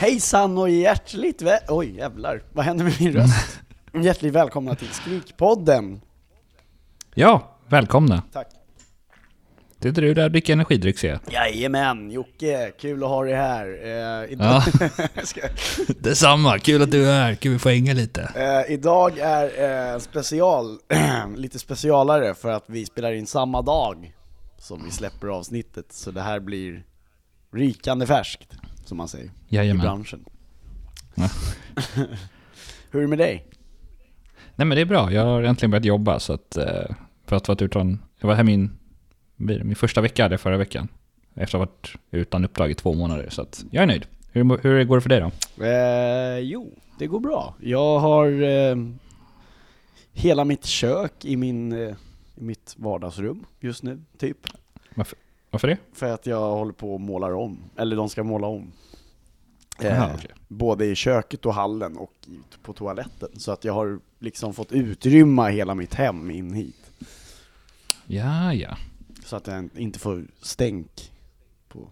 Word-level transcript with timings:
Hejsan 0.00 0.58
och 0.58 0.70
hjärtligt 0.70 1.42
vä- 1.42 1.58
Oj 1.68 1.96
jävlar, 1.96 2.42
vad 2.52 2.64
händer 2.64 2.84
med 2.84 3.00
min 3.00 3.12
röst? 3.12 3.60
hjärtligt 4.02 4.32
välkomna 4.34 4.74
till 4.74 4.88
Skrikpodden! 4.88 6.00
Ja, 7.14 7.58
välkomna. 7.68 8.22
Tack! 8.32 8.46
Sitter 9.82 10.02
du 10.02 10.14
där 10.14 10.24
och 10.24 10.30
dricker 10.30 10.52
energidryck 10.52 10.98
ser 10.98 11.08
jag. 11.08 11.20
Jajamän, 11.30 12.10
Jocke, 12.10 12.72
kul 12.80 13.02
att 13.02 13.08
ha 13.08 13.24
dig 13.24 13.34
här. 13.34 13.66
Eh, 14.24 14.32
idag, 14.32 14.62
Ska- 15.24 15.48
Detsamma, 15.98 16.58
kul 16.58 16.82
att 16.82 16.90
du 16.90 17.06
är 17.10 17.20
här, 17.22 17.34
kul 17.34 17.56
att 17.56 17.62
få 17.62 17.68
hänga 17.68 17.92
lite. 17.94 18.22
eh, 18.36 18.72
idag 18.74 19.18
är 19.18 19.92
eh, 19.94 19.98
special, 19.98 20.78
lite 21.36 21.58
specialare 21.58 22.34
för 22.34 22.48
att 22.50 22.64
vi 22.66 22.86
spelar 22.86 23.12
in 23.12 23.26
samma 23.26 23.62
dag 23.62 24.12
som 24.58 24.84
vi 24.84 24.90
släpper 24.90 25.28
avsnittet, 25.28 25.92
så 25.92 26.10
det 26.10 26.22
här 26.22 26.40
blir 26.40 26.84
rykande 27.54 28.06
färskt, 28.06 28.56
som 28.90 28.96
man 28.96 29.08
säger, 29.08 29.26
i 29.48 29.56
Jajamän. 29.56 29.82
branschen. 29.82 30.24
Ja. 31.14 31.28
Hur 32.90 32.98
är 32.98 33.02
det 33.02 33.08
med 33.08 33.18
dig? 33.18 33.46
Nej 34.54 34.66
men 34.66 34.76
det 34.76 34.80
är 34.80 34.84
bra, 34.84 35.12
jag 35.12 35.24
har 35.24 35.42
äntligen 35.42 35.70
börjat 35.70 35.84
jobba 35.84 36.18
så 36.20 36.32
att, 36.32 36.56
eh, 36.56 36.96
för 37.26 37.36
att 37.36 37.48
vara 37.48 37.64
utan, 37.64 38.02
jag 38.18 38.28
var 38.28 38.34
här 38.34 38.44
min, 38.44 38.70
min 39.36 39.74
första 39.74 40.00
vecka 40.00 40.28
där 40.28 40.36
förra 40.36 40.56
veckan. 40.56 40.88
Efter 41.34 41.44
att 41.44 41.52
ha 41.52 41.58
varit 41.58 41.92
utan 42.10 42.44
uppdrag 42.44 42.70
i 42.70 42.74
två 42.74 42.94
månader, 42.94 43.26
så 43.30 43.42
att 43.42 43.64
jag 43.70 43.82
är 43.82 43.86
nöjd. 43.86 44.06
Hur, 44.32 44.62
hur 44.62 44.84
går 44.84 44.96
det 44.96 45.00
för 45.00 45.08
dig 45.08 45.20
då? 45.20 45.64
Eh, 45.64 46.38
jo, 46.38 46.72
det 46.98 47.06
går 47.06 47.20
bra. 47.20 47.54
Jag 47.60 47.98
har 47.98 48.42
eh, 48.42 48.76
hela 50.12 50.44
mitt 50.44 50.64
kök 50.64 51.24
i, 51.24 51.36
min, 51.36 51.72
eh, 51.72 51.94
i 52.34 52.42
mitt 52.42 52.74
vardagsrum 52.78 53.44
just 53.60 53.82
nu, 53.82 54.02
typ. 54.18 54.38
Varför, 54.94 55.18
varför 55.50 55.68
det? 55.68 55.76
För 55.92 56.06
att 56.12 56.26
jag 56.26 56.50
håller 56.50 56.72
på 56.72 56.94
och 56.94 57.00
målar 57.00 57.32
om, 57.34 57.58
eller 57.76 57.96
de 57.96 58.08
ska 58.08 58.24
måla 58.24 58.46
om. 58.46 58.72
Eh, 59.82 60.02
Aha. 60.02 60.16
Både 60.48 60.86
i 60.86 60.94
köket 60.94 61.46
och 61.46 61.54
hallen 61.54 61.96
och 61.96 62.12
på 62.62 62.72
toaletten. 62.72 63.28
Så 63.36 63.52
att 63.52 63.64
jag 63.64 63.72
har 63.72 64.00
liksom 64.18 64.54
fått 64.54 64.72
utrymma 64.72 65.48
hela 65.48 65.74
mitt 65.74 65.94
hem 65.94 66.30
in 66.30 66.52
hit. 66.54 66.90
Ja, 68.06 68.54
ja. 68.54 68.76
Så 69.24 69.36
att 69.36 69.46
jag 69.46 69.68
inte 69.76 69.98
får 69.98 70.24
stänk 70.42 71.10
på... 71.68 71.88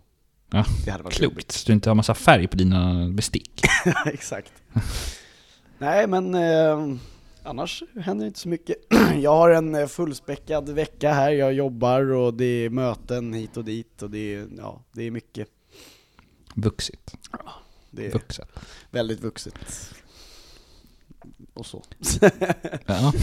Ja, 0.51 0.65
Det 0.85 0.91
hade 0.91 1.05
varit 1.05 1.15
klokt. 1.15 1.53
Så 1.53 1.67
du 1.67 1.73
inte 1.73 1.91
har 1.91 1.95
massa 1.95 2.15
färg 2.15 2.47
på 2.49 2.57
dina 2.57 3.09
bestick. 3.09 3.61
Exakt. 4.07 4.53
Nej 5.79 6.07
men 6.07 6.35
eh, 6.35 6.95
annars 7.49 7.83
händer 8.01 8.27
inte 8.27 8.39
så 8.39 8.49
mycket. 8.49 8.77
Jag 9.23 9.31
har 9.31 9.51
en 9.51 9.75
eh, 9.75 9.87
fullspäckad 9.87 10.69
vecka 10.69 11.13
här, 11.13 11.31
jag 11.31 11.53
jobbar 11.53 12.13
och 12.13 12.35
det 12.35 12.45
är 12.45 12.71
möten 12.71 13.33
hit 13.33 13.57
och 13.57 13.65
dit 13.65 14.03
och 14.03 14.11
det 14.11 14.35
är, 14.35 14.47
ja, 14.59 14.83
det 14.93 15.03
är 15.03 15.11
mycket. 15.11 15.49
Vuxit. 16.55 17.15
Det 17.91 18.07
är 18.07 18.11
Vuxet. 18.13 18.49
väldigt 18.91 19.21
vuxet. 19.21 19.55
Och 21.55 21.67
så. 21.67 21.83
Ja. 22.87 23.13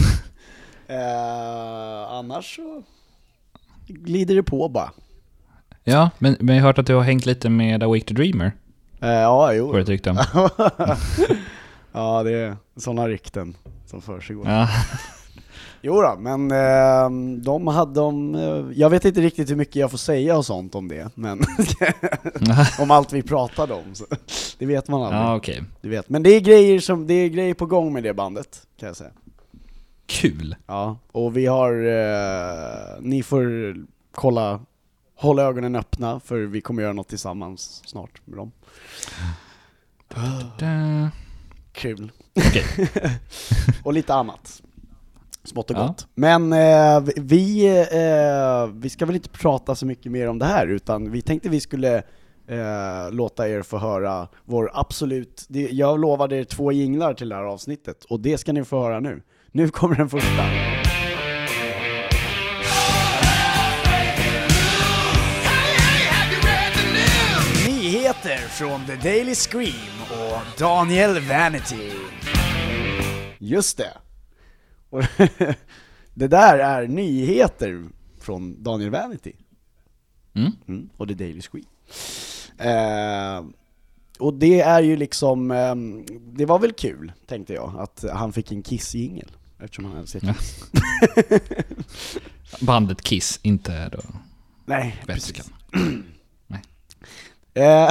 Eh, 0.88 2.12
annars 2.12 2.56
så 2.56 2.82
glider 3.86 4.34
det 4.34 4.42
på 4.42 4.68
bara. 4.68 4.92
ja, 5.84 6.10
men, 6.18 6.36
men 6.40 6.56
jag 6.56 6.62
har 6.62 6.68
hört 6.68 6.78
att 6.78 6.86
du 6.86 6.94
har 6.94 7.02
hängt 7.02 7.26
lite 7.26 7.48
med 7.48 7.82
Awake 7.82 8.04
the 8.04 8.14
Dreamer. 8.14 8.52
Eh, 9.00 9.08
ja, 9.08 9.52
jo. 9.54 9.66
Får 9.66 9.74
jag 9.76 9.82
ett 9.82 9.88
rykte 9.88 10.10
om. 10.10 10.16
ja, 11.96 12.22
det 12.22 12.32
är 12.32 12.56
sådana 12.76 13.08
rykten 13.08 13.56
som 13.86 14.02
försiggår. 14.02 14.48
Ja. 14.48 14.68
Jo 15.80 16.02
då, 16.02 16.16
men 16.18 16.50
eh, 16.50 17.10
de 17.42 17.66
hade 17.66 17.94
de, 17.94 18.34
eh, 18.34 18.64
jag 18.74 18.90
vet 18.90 19.04
inte 19.04 19.20
riktigt 19.20 19.50
hur 19.50 19.56
mycket 19.56 19.76
jag 19.76 19.90
får 19.90 19.98
säga 19.98 20.36
och 20.36 20.46
sånt 20.46 20.74
om 20.74 20.88
det, 20.88 21.10
men 21.14 21.40
om 22.80 22.90
allt 22.90 23.12
vi 23.12 23.22
pratade 23.22 23.74
om, 23.74 23.94
så, 23.94 24.04
det 24.58 24.66
vet 24.66 24.88
man 24.88 25.02
aldrig. 25.02 25.20
ja, 25.22 25.36
okej. 25.36 25.64
Du 25.80 25.88
vet. 25.88 26.08
Men 26.08 26.22
det 26.22 26.30
är 26.30 26.40
grejer 26.40 26.80
som, 26.80 27.06
det 27.06 27.14
är 27.14 27.28
grejer 27.28 27.54
på 27.54 27.66
gång 27.66 27.92
med 27.92 28.02
det 28.02 28.14
bandet, 28.14 28.66
kan 28.80 28.86
jag 28.86 28.96
säga. 28.96 29.10
Kul. 30.06 30.56
Ja, 30.66 30.98
och 31.12 31.36
vi 31.36 31.46
har, 31.46 31.72
eh, 31.72 33.00
ni 33.00 33.22
får 33.22 33.76
kolla, 34.14 34.60
hålla 35.16 35.42
ögonen 35.42 35.76
öppna, 35.76 36.20
för 36.20 36.38
vi 36.38 36.60
kommer 36.60 36.82
göra 36.82 36.92
något 36.92 37.08
tillsammans 37.08 37.82
snart 37.86 38.20
med 38.24 38.36
dem. 38.38 38.52
Kul. 41.76 42.12
Okej. 42.48 42.64
och 43.84 43.92
lite 43.92 44.14
annat. 44.14 44.62
Smått 45.44 45.70
och 45.70 45.76
Ja. 45.76 45.86
gott. 45.86 46.06
Men 46.14 46.52
eh, 46.52 47.00
vi, 47.16 47.66
eh, 47.92 48.74
vi 48.74 48.88
ska 48.90 49.06
väl 49.06 49.14
inte 49.16 49.28
prata 49.28 49.74
så 49.74 49.86
mycket 49.86 50.12
mer 50.12 50.28
om 50.28 50.38
det 50.38 50.46
här, 50.46 50.66
utan 50.66 51.10
vi 51.10 51.22
tänkte 51.22 51.48
vi 51.48 51.60
skulle 51.60 51.96
eh, 52.48 53.10
låta 53.10 53.48
er 53.48 53.62
få 53.62 53.78
höra 53.78 54.28
vår 54.44 54.70
absolut, 54.74 55.44
det, 55.48 55.60
jag 55.70 56.00
lovade 56.00 56.36
er 56.36 56.44
två 56.44 56.72
jinglar 56.72 57.14
till 57.14 57.28
det 57.28 57.34
här 57.34 57.42
avsnittet, 57.42 58.04
och 58.04 58.20
det 58.20 58.38
ska 58.38 58.52
ni 58.52 58.64
få 58.64 58.82
höra 58.82 59.00
nu. 59.00 59.22
Nu 59.52 59.68
kommer 59.68 59.96
den 59.96 60.08
första. 60.08 60.42
Från 68.58 68.86
The 68.86 68.96
Daily 68.96 69.34
Scream 69.34 70.02
och 70.10 70.58
Daniel 70.58 71.20
Vanity. 71.20 71.90
Just 73.38 73.76
det. 73.76 73.92
Och 74.90 75.02
det 76.14 76.28
där 76.28 76.58
är 76.58 76.88
nyheter 76.88 77.84
från 78.20 78.62
Daniel 78.62 78.90
Vanity. 78.90 79.32
Mm. 80.34 80.52
Mm, 80.68 80.88
och 80.96 81.08
The 81.08 81.14
Daily 81.14 81.40
Scream. 81.40 81.66
Eh, 82.58 83.44
och 84.18 84.34
det 84.34 84.60
är 84.60 84.80
ju 84.80 84.96
liksom, 84.96 85.50
ehm, 85.50 86.06
det 86.36 86.46
var 86.46 86.58
väl 86.58 86.72
kul, 86.72 87.12
tänkte 87.26 87.52
jag, 87.52 87.74
att 87.78 88.04
han 88.12 88.32
fick 88.32 88.52
en 88.52 88.62
Kiss-jingel. 88.62 89.30
Eftersom 89.58 89.84
han 89.84 89.96
älskar 89.96 90.20
Ja. 90.22 90.34
Kiss. 90.34 90.70
Bandet 92.60 93.02
Kiss, 93.02 93.40
inte 93.42 93.88
då 93.88 94.00
Nej, 94.64 95.02
precis. 95.06 95.50
Eh, 97.56 97.90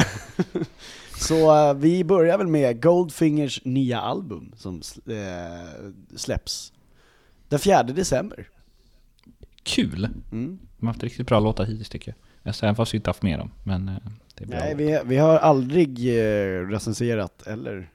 så 1.17 1.69
eh, 1.69 1.73
vi 1.73 2.03
börjar 2.03 2.37
väl 2.37 2.47
med 2.47 2.81
Goldfingers 2.81 3.61
nya 3.65 4.01
album 4.01 4.51
som 4.57 4.81
eh, 5.05 5.91
släpps 6.15 6.73
den 7.49 7.59
4 7.59 7.83
december. 7.83 8.49
Kul. 9.63 10.09
Mm. 10.31 10.59
De 10.77 10.87
har 10.87 10.93
haft 10.93 11.03
riktigt 11.03 11.27
bra 11.27 11.39
låtar 11.39 11.65
hittills 11.65 11.89
tycker 11.89 12.11
jag. 12.11 12.47
Jag 12.47 12.55
säger 12.55 12.73
fast 12.73 12.93
vi 12.93 12.97
inte 12.97 13.09
haft 13.09 13.23
med 13.23 13.39
dem, 13.39 13.51
men 13.63 13.85
det 14.35 14.43
är 14.43 14.47
bra. 14.47 14.59
Nej, 14.59 14.75
vi, 14.75 14.99
vi 15.05 15.17
har 15.17 15.37
aldrig 15.37 16.09
recenserat 16.71 17.47
eller 17.47 17.91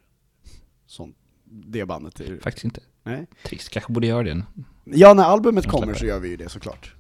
sånt, 0.87 1.17
det 1.45 1.85
bandet. 1.85 2.21
Faktiskt 2.43 2.65
inte. 2.65 2.81
Nej. 3.03 3.27
Trist, 3.45 3.69
kanske 3.69 3.93
borde 3.93 4.07
göra 4.07 4.23
det. 4.23 4.43
Ja, 4.85 5.15
när 5.15 5.25
albumet 5.25 5.67
kommer 5.67 5.87
släpper 5.87 5.99
så 5.99 6.07
gör 6.07 6.19
vi 6.19 6.29
ju 6.29 6.37
det 6.37 6.49
såklart. 6.49 6.95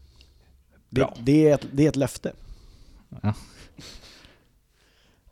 Det, 0.88 1.08
det, 1.20 1.48
är, 1.48 1.54
ett, 1.54 1.66
det 1.72 1.84
är 1.84 1.88
ett 1.88 1.96
löfte. 1.96 2.32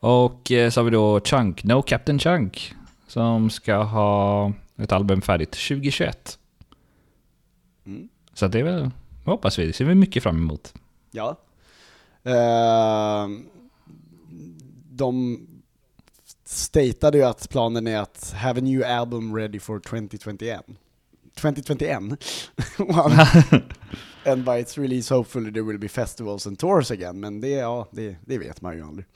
Och 0.01 0.53
eh, 0.53 0.71
så 0.71 0.81
har 0.81 0.85
vi 0.85 0.91
då 0.91 1.21
Chunk, 1.21 1.65
No 1.65 1.83
Captain 1.83 2.19
Chunk, 2.19 2.75
som 3.07 3.51
ska 3.51 3.77
ha 3.77 4.53
ett 4.77 4.93
album 4.93 5.23
färdigt 5.23 5.51
2021. 5.51 6.39
Mm. 7.87 8.09
Så 8.35 8.49
det 8.49 8.59
är 8.59 8.63
väl, 8.63 8.91
hoppas 9.25 9.59
vi, 9.59 9.67
det 9.67 9.73
ser 9.73 9.85
vi 9.85 9.95
mycket 9.95 10.23
fram 10.23 10.37
emot. 10.37 10.75
Ja. 11.11 11.37
Eh, 12.23 13.29
de 14.91 15.47
statade 16.45 17.19
ju 17.19 17.25
att 17.25 17.49
planen 17.49 17.87
är 17.87 17.99
att 17.99 18.35
have 18.37 18.61
a 18.61 18.63
new 18.63 18.85
album 18.85 19.37
ready 19.37 19.61
for 19.61 19.81
2021. 19.81 20.61
2021. 21.35 22.03
and 24.25 24.45
by 24.45 24.59
its 24.61 24.79
release 24.79 25.15
hopefully 25.15 25.53
there 25.53 25.63
will 25.63 25.79
be 25.79 25.89
festivals 25.89 26.47
and 26.47 26.59
tours 26.59 26.91
again. 26.91 27.21
Men 27.21 27.41
det, 27.41 27.49
ja, 27.49 27.89
det, 27.91 28.17
det 28.25 28.39
vet 28.39 28.61
man 28.61 28.77
ju 28.77 28.87
aldrig. 28.87 29.07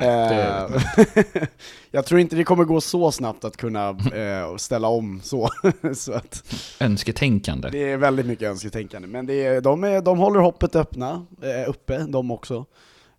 Nej, 0.00 0.38
Eh, 0.38 1.46
jag 1.90 2.06
tror 2.06 2.20
inte 2.20 2.36
det 2.36 2.44
kommer 2.44 2.64
gå 2.64 2.80
så 2.80 3.12
snabbt 3.12 3.44
att 3.44 3.56
kunna 3.56 3.88
eh, 4.14 4.56
ställa 4.56 4.88
om 4.88 5.20
så. 5.22 5.48
så 5.94 6.12
att 6.12 6.54
Önsketänkande. 6.80 7.68
det 7.70 7.92
är 7.92 7.96
väldigt 7.96 8.26
mycket 8.26 8.48
önsketänkande. 8.48 9.08
Men 9.08 9.26
det 9.26 9.46
är, 9.46 9.60
de, 9.60 9.84
är, 9.84 10.00
de 10.00 10.18
håller 10.18 10.40
hoppet 10.40 10.76
öppna, 10.76 11.26
eh, 11.42 11.70
uppe, 11.70 11.98
de 11.98 12.30
också. 12.30 12.64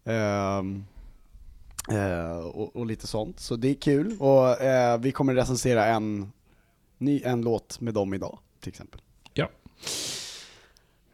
Ehm, 0.06 0.86
Eh, 1.92 2.38
och, 2.38 2.76
och 2.76 2.86
lite 2.86 3.08
sånt, 3.08 3.40
så 3.40 3.56
det 3.56 3.70
är 3.70 3.74
kul. 3.74 4.18
Och 4.20 4.58
vi 5.06 5.12
kommer 5.12 5.34
recensera 5.36 5.86
en, 5.86 6.32
ny, 6.98 7.22
en 7.26 7.42
låt 7.42 7.80
med 7.82 7.94
dem 7.94 8.14
idag, 8.14 8.40
till 8.60 8.70
exempel. 8.70 9.02
Ja. 9.34 9.50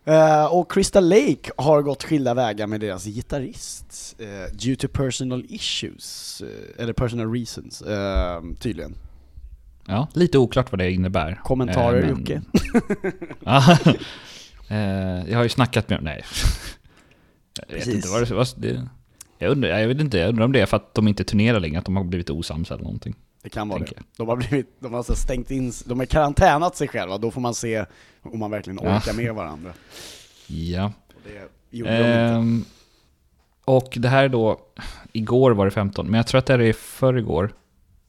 Eh, 0.05 0.45
och 0.45 0.71
Crystal 0.71 1.09
Lake 1.09 1.51
har 1.57 1.81
gått 1.81 2.03
skilda 2.03 2.33
vägar 2.33 2.67
med 2.67 2.79
deras 2.79 3.05
gitarrist, 3.05 4.15
eh, 4.19 4.55
due 4.57 4.75
to 4.75 4.87
personal 4.87 5.45
issues, 5.49 6.41
eh, 6.41 6.83
eller 6.83 6.93
personal 6.93 7.33
reasons, 7.33 7.83
tydligen. 8.59 8.95
Ja, 9.87 10.07
lite 10.13 10.37
oklart 10.37 10.71
vad 10.71 10.79
det 10.79 10.91
innebär. 10.91 11.41
Kommentarer 11.43 12.03
Eh, 12.03 12.09
men- 12.09 12.19
Jocke? 12.19 12.41
Ja. 13.45 13.77
Jag 15.27 15.37
har 15.37 15.43
ju 15.43 15.49
snackat 15.49 15.89
med 15.89 16.03
Nej. 16.03 16.23
Jag 17.67 17.75
vet 17.75 17.87
inte 17.87 18.07
vad 18.09 18.27
det, 18.27 18.33
vad 18.33 18.47
det 18.57 18.87
jag, 19.37 19.51
undrar, 19.51 19.79
jag 19.79 19.87
vet 19.87 19.99
inte, 20.01 20.17
jag 20.17 20.29
undrar 20.29 20.45
om 20.45 20.51
det 20.51 20.61
är 20.61 20.65
för 20.65 20.77
att 20.77 20.93
de 20.93 21.07
inte 21.07 21.23
turnerar 21.23 21.59
längre, 21.59 21.79
att 21.79 21.85
de 21.85 21.95
har 21.95 22.03
blivit 22.03 22.29
osams 22.29 22.71
eller 22.71 22.83
någonting. 22.83 23.15
Det 23.45 23.49
kan 23.49 23.69
vara 23.69 23.79
det. 23.79 23.93
De 24.17 24.27
har 24.27 24.35
blivit, 24.35 24.75
de 24.79 24.91
har 24.91 24.97
alltså 24.97 25.15
stängt 25.15 25.51
in, 25.51 25.71
de 25.85 25.99
har 25.99 26.05
karantänat 26.05 26.75
sig 26.77 26.87
själva, 26.87 27.17
då 27.17 27.31
får 27.31 27.41
man 27.41 27.53
se 27.55 27.85
om 28.21 28.39
man 28.39 28.51
verkligen 28.51 28.79
Ja. 28.83 28.97
orkar 28.97 29.13
med 29.13 29.33
varandra. 29.35 29.73
Ja. 30.47 30.91
Och 31.07 31.21
det 31.23 31.49
gjorde 31.77 31.91
de 31.91 31.97
inte. 31.97 32.07
Ehm, 32.09 32.65
och 33.65 33.93
det 33.95 34.07
här 34.09 34.23
är 34.23 34.29
då, 34.29 34.59
igår 35.11 35.51
var 35.51 35.65
det 35.65 35.71
15, 35.71 36.05
men 36.07 36.13
jag 36.17 36.27
tror 36.27 36.39
att 36.39 36.45
det 36.45 36.53
är 36.53 36.61
i 36.61 36.73
förrgår, 36.73 37.53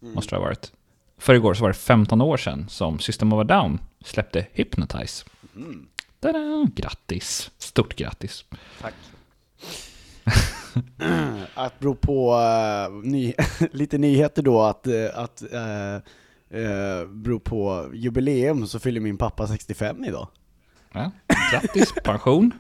Mm. 0.03 0.15
måste 0.15 0.35
det 0.35 0.39
ha 0.39 0.45
varit. 0.45 0.73
Förrgår 1.19 1.55
så 1.55 1.63
var 1.63 1.69
det 1.69 1.75
15 1.75 2.21
år 2.21 2.37
sedan 2.37 2.67
som 2.69 2.99
System 2.99 3.33
of 3.33 3.41
a 3.41 3.45
Down 3.45 3.81
släppte 4.05 4.47
Hypnotize. 4.53 5.25
Mm. 5.57 5.87
Tada! 6.21 6.67
Grattis! 6.75 7.51
Stort 7.59 7.97
grattis! 7.97 8.45
Tack. 8.81 8.95
att 11.55 11.79
bero 11.79 11.95
på 11.95 12.35
eh, 12.35 12.95
ny, 13.03 13.35
lite 13.73 13.99
nyheter 13.99 14.43
då, 14.43 14.63
att, 14.63 14.87
uh, 14.87 15.09
att 15.15 15.43
uh, 15.53 15.97
uh, 16.61 17.09
bero 17.09 17.41
på 17.41 17.91
jubileum 17.95 18.67
så 18.67 18.79
fyller 18.79 19.01
min 19.01 19.19
pappa 19.19 19.47
65 19.47 20.05
idag. 20.05 20.29
Ja, 20.93 21.11
grattis! 21.53 21.93
Pension! 22.05 22.53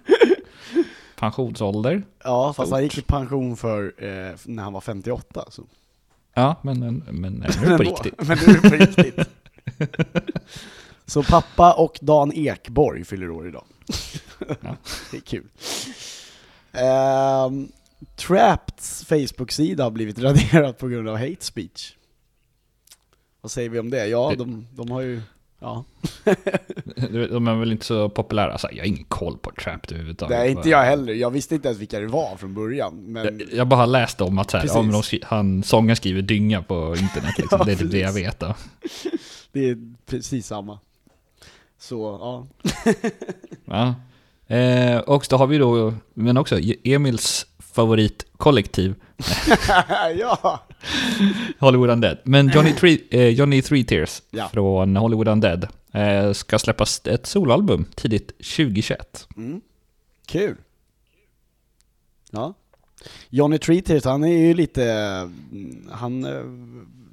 Pensionsålder. 1.17 2.03
Ja, 2.25 2.53
fast 2.53 2.59
han 2.59 2.67
Stort. 2.67 2.83
gick 2.83 2.99
i 2.99 3.03
pension 3.03 3.57
för 3.57 3.95
eh, 3.99 4.35
när 4.45 4.63
han 4.63 4.73
var 4.73 4.81
58. 4.81 5.45
Så. 5.49 5.63
Ja, 6.35 6.57
men, 6.63 6.81
men, 6.81 7.05
men 7.11 7.33
nu 7.33 7.67
är 7.67 7.71
det 7.71 7.77
på 7.77 7.83
riktigt. 7.83 8.29
Men 8.29 8.39
nu 8.47 8.53
är 8.53 8.63
det 8.63 8.71
på 8.71 8.77
riktigt. 8.77 9.29
så 11.07 11.23
pappa 11.23 11.73
och 11.75 11.99
Dan 12.03 12.33
Ekborg 12.35 13.05
fyller 13.05 13.31
år 13.31 13.49
idag. 13.49 13.65
Ja. 14.39 14.77
det 15.11 15.17
är 15.17 15.21
kul. 15.21 15.49
Um, 17.47 17.73
Trappeds 18.17 19.05
Facebook-sida 19.05 19.85
har 19.85 19.91
blivit 19.91 20.19
raderad 20.19 20.79
på 20.79 20.89
grund 20.89 21.09
av 21.09 21.17
hate 21.17 21.37
speech. 21.45 21.93
Vad 23.41 23.51
säger 23.51 23.69
vi 23.69 23.79
om 23.79 23.91
det? 23.91 24.07
Ja, 24.07 24.33
de, 24.39 24.67
de 24.75 24.91
har 24.91 25.01
ju... 25.01 25.21
Ja. 25.59 25.85
De 27.31 27.49
är 27.49 27.55
väl 27.59 27.73
inte 27.73 27.85
så 27.87 28.09
populära. 28.09 28.53
Alltså, 28.53 28.69
jag 28.73 28.79
har 28.79 28.87
ingen 28.87 29.05
koll 29.05 29.39
på 29.39 29.51
Trapped 29.63 29.93
överhuvudtaget. 29.93 30.39
Nej, 30.39 30.51
inte 30.51 30.69
jag 30.69 30.83
heller. 30.85 31.13
Jag 31.15 31.31
visste 31.31 31.55
inte 31.55 31.69
ens 31.69 31.81
vilka 31.81 32.01
det 32.01 32.07
var 32.07 32.37
från 32.37 32.55
början. 32.55 32.95
Men 32.97 33.25
Jag, 33.25 33.43
jag 33.53 33.69
bara 33.69 33.81
har 33.81 33.87
läst 33.87 34.21
om 34.21 34.39
att 34.39 34.51
så 34.51 34.57
här, 34.57 34.63
Precis. 34.63 34.93
de 34.93 35.03
skri- 35.03 35.23
han, 35.25 35.63
sångaren 35.63 35.97
skriver 35.97 36.23
dynga 36.23 36.63
på 36.63 36.97
internet. 36.99 37.35
Liksom. 37.39 37.59
Ja, 37.59 37.65
det 37.65 37.73
är 37.73 37.77
typ 37.77 37.91
det 37.91 37.99
jag 37.99 38.15
precis. 38.15 38.27
vet. 38.27 38.41
Då. 38.41 38.55
det 39.53 39.69
är 39.69 39.95
precis 40.07 40.47
samma. 40.47 40.79
Så, 41.79 42.19
ja. 42.21 42.47
Ja. 43.65 43.95
Eh, 44.57 44.99
och 44.99 45.27
så 45.27 45.37
har 45.37 45.47
vi 45.47 45.59
då, 45.59 45.95
men 46.15 46.37
också 46.37 46.59
Emils 46.85 47.47
favoritkollektiv, 47.77 48.95
ja! 50.19 50.61
Hollywood 51.59 51.91
Undead. 51.91 52.19
Men 52.25 52.49
Johnny, 52.55 52.73
Three, 52.73 52.99
eh, 53.11 53.29
Johnny 53.29 53.63
Three 53.63 53.85
Tears 53.85 54.23
Ja. 54.31 54.49
från 54.49 54.97
Hollywood 54.97 55.29
Undead 55.29 55.69
eh, 55.93 56.33
ska 56.33 56.59
släppas 56.59 57.03
ett 57.07 57.27
soloalbum 57.27 57.85
tidigt 57.95 58.27
2021. 58.39 59.29
Mm. 59.37 59.61
Kul. 60.27 60.57
Ja. 62.31 62.55
Johnny 63.31 63.59
Treaters, 63.59 64.05
han 64.05 64.25
är 64.25 64.39
ju 64.39 64.55
lite, 64.55 64.85
mm, 65.53 65.89
han 65.93 66.25
eh, 66.25 66.43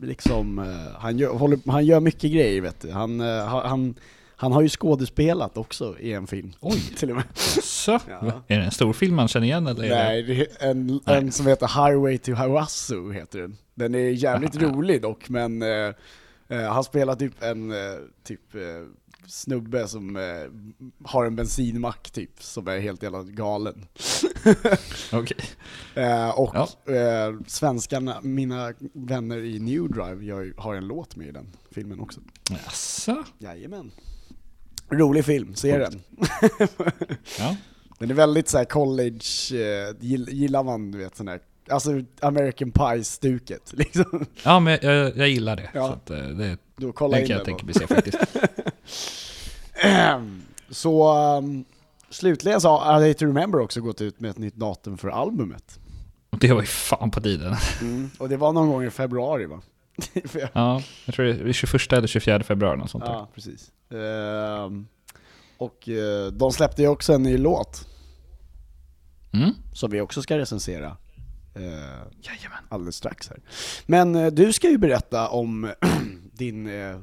liksom, 0.08 0.60
eh, 0.60 1.00
han 1.00 1.18
gör, 1.18 1.72
han 1.72 1.86
gör 1.86 2.00
mycket 2.00 2.32
grejer 2.32 2.62
vet 2.62 2.82
du. 2.82 2.92
Han, 2.92 3.22
eh, 3.22 3.46
ha- 3.48 3.68
han, 3.68 3.96
han 4.44 4.52
har 4.52 4.62
ju 4.62 4.70
skådespelat 4.70 5.58
också 5.58 6.00
i 6.00 6.14
en 6.14 6.28
film. 6.28 6.52
Oj. 6.60 6.80
Till 6.98 7.10
och 7.10 7.16
med. 7.16 7.26
Så, 7.64 7.92
Ja. 8.10 8.42
är 8.48 8.58
det 8.60 8.66
en 8.66 8.72
stor 8.72 8.94
film 8.94 9.16
man 9.16 9.28
känner 9.28 9.48
igen 9.48 9.68
eller? 9.68 9.90
Nej, 9.90 10.24
det 10.24 10.42
är 10.64 10.70
en, 10.70 10.88
Nej. 10.88 11.18
en 11.18 11.32
som 11.32 11.48
heter 11.48 11.68
Highway 11.68 12.18
to 12.18 12.34
Harasu 12.34 13.12
heter 13.14 13.40
den. 13.40 13.58
Den 13.76 13.96
är 13.96 14.00
jävligt 14.10 14.56
rolig 14.62 15.02
dock, 15.02 15.30
men 15.30 15.62
eh, 15.62 15.94
eh, 16.48 16.62
han 16.74 16.84
spelar 16.84 17.16
typ 17.16 17.44
en 17.44 17.72
eh, 17.72 17.78
typ 18.24 18.56
eh, 18.56 18.62
snubbe 19.28 19.88
som 19.88 20.16
eh, 20.16 20.24
har 21.04 21.26
en 21.26 21.36
bensinmack 21.36 22.12
typ, 22.12 22.32
som 22.44 22.68
är 22.68 22.80
helt 22.80 23.04
jävla 23.04 23.24
galen. 23.24 23.86
Okej. 25.14 25.38
Eh, 25.96 26.30
och 26.40 26.56
Ja. 26.56 26.94
eh, 26.94 27.34
svenskarna, 27.48 28.18
mina 28.22 28.74
vänner 28.94 29.38
i 29.38 29.60
New 29.60 29.90
Drive, 29.92 30.26
jag 30.26 30.54
har 30.58 30.76
en 30.76 30.88
låt 30.88 31.16
med 31.16 31.28
i 31.28 31.32
den 31.32 31.48
filmen 31.72 32.00
också. 32.00 32.20
Jaså? 32.50 33.24
Jajamän. 33.40 33.92
Rolig 35.00 35.26
film, 35.26 35.56
se 35.56 35.78
den. 35.78 36.02
Ja. 37.40 37.56
Den 38.00 38.10
är 38.12 38.14
väldigt 38.16 38.50
så 38.50 38.58
här 38.58 38.66
college, 38.66 39.20
eh, 39.52 39.94
gill- 40.00 40.30
gillar 40.30 40.64
man 40.64 40.92
du 40.92 40.98
vet 40.98 41.16
sån 41.16 41.28
här, 41.28 41.40
alltså 41.70 41.92
American 42.22 42.72
Pie-stuket 42.72 43.74
liksom. 43.78 44.26
ja, 44.44 44.60
men 44.60 44.80
jag, 44.82 45.18
jag 45.18 45.30
gillar 45.30 45.56
det. 45.56 45.70
Ja. 45.74 45.88
Så 45.88 45.94
att, 45.94 46.10
eh, 46.10 46.28
det 46.28 46.58
Då 46.78 46.92
kolla 46.92 47.18
den 47.18 47.28
kan 47.28 47.36
jag 47.36 47.46
tänka 47.46 47.66
mig 47.66 47.74
se 47.74 47.88
faktiskt. 47.88 48.18
Så 50.70 51.14
um, 51.38 51.66
slutligen 52.10 52.62
så 52.62 52.78
har 52.78 53.06
I 53.06 53.14
to 53.14 53.26
Remember 53.26 53.60
också 53.60 53.82
gått 53.82 54.02
ut 54.02 54.20
med 54.20 54.32
ett 54.32 54.38
nytt 54.38 54.56
datum 54.56 54.98
för 54.98 55.08
albumet. 55.08 55.80
Och 56.30 56.40
det 56.40 56.54
var 56.54 56.62
ju 56.62 56.68
fan 56.68 57.12
på 57.12 57.22
tiden. 57.22 57.56
Och 58.18 58.30
det 58.30 58.38
var 58.38 58.54
någon 58.54 58.70
gång 58.70 58.84
i 58.84 58.90
februari 58.90 59.46
va? 59.46 59.62
Ja, 60.54 60.82
jag 61.06 61.16
tror 61.16 61.26
det 61.26 61.50
är 61.50 61.54
21 61.54 61.94
eller 61.94 62.08
24 62.08 62.44
februari 62.44 62.78
något 62.78 62.90
sånt 62.90 63.06
där. 63.06 63.12
ja, 63.12 63.30
precis. 63.34 63.72
Ehm, 63.92 64.88
och 65.58 65.90
eh, 65.90 66.28
de 66.32 66.52
släppte 66.52 66.82
ju 66.82 66.88
också 66.88 67.14
en 67.14 67.24
ny 67.24 67.38
låt 67.38 67.88
Mm. 69.34 69.50
som 69.74 69.92
vi 69.92 70.02
också 70.02 70.22
ska 70.22 70.38
recensera. 70.38 70.98
eh, 71.56 71.62
Jajamän. 72.22 72.64
alldeles 72.70 72.96
strax 72.96 73.30
här. 73.30 73.40
Men 73.86 74.16
eh, 74.16 74.28
du 74.32 74.54
ska 74.54 74.70
ju 74.70 74.78
berätta 74.78 75.28
om 75.30 75.72
din... 76.34 76.68
Eh, 76.68 76.90
eh, 76.90 76.98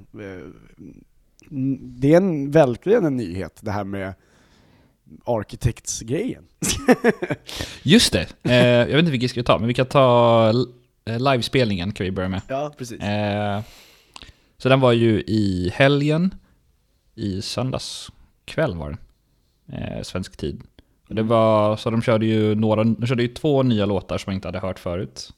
det 1.81 2.13
är 2.13 2.17
en, 2.17 2.51
verkligen 2.51 3.05
en 3.05 3.17
nyhet, 3.17 3.59
det 3.61 3.71
här 3.71 3.85
med 3.85 4.15
Architects-grejen. 5.25 6.45
Just 7.83 8.13
det, 8.13 8.27
jag 8.43 8.87
vet 8.87 8.99
inte 8.99 9.11
vilken 9.11 9.25
vi 9.25 9.29
ska 9.29 9.43
ta, 9.43 9.59
men 9.59 9.69
vi 9.69 9.75
kan 9.75 9.87
ta 9.87 10.53
livespelningen 11.05 11.93
kan 11.93 12.05
vi 12.05 12.11
börja 12.11 12.29
med. 12.29 12.43
Ja, 12.49 12.73
precis. 12.79 13.01
Eh, 13.01 13.63
så 14.59 14.69
den 14.69 14.81
var 14.81 14.93
ju 14.93 15.21
i 15.21 15.73
helgen, 15.75 16.35
i 17.15 17.43
söndags 17.43 18.11
kväll 18.45 18.77
var 18.77 18.91
det, 18.91 19.77
eh, 19.77 20.03
svensk 20.03 20.37
tid. 20.37 20.63
Och 21.09 21.15
det 21.15 21.23
var, 21.23 21.77
så 21.77 21.91
de 21.91 22.03
körde 22.03 22.27
ju 22.27 22.55
några, 22.55 22.85
de 22.85 23.07
körde 23.07 23.23
ju 23.23 23.29
två 23.29 23.63
nya 23.63 23.87
låtar 23.87 24.19
som 24.19 24.31
jag 24.31 24.37
inte 24.37 24.49
hade 24.49 24.59
hört 24.59 24.79
förut. 24.79 25.33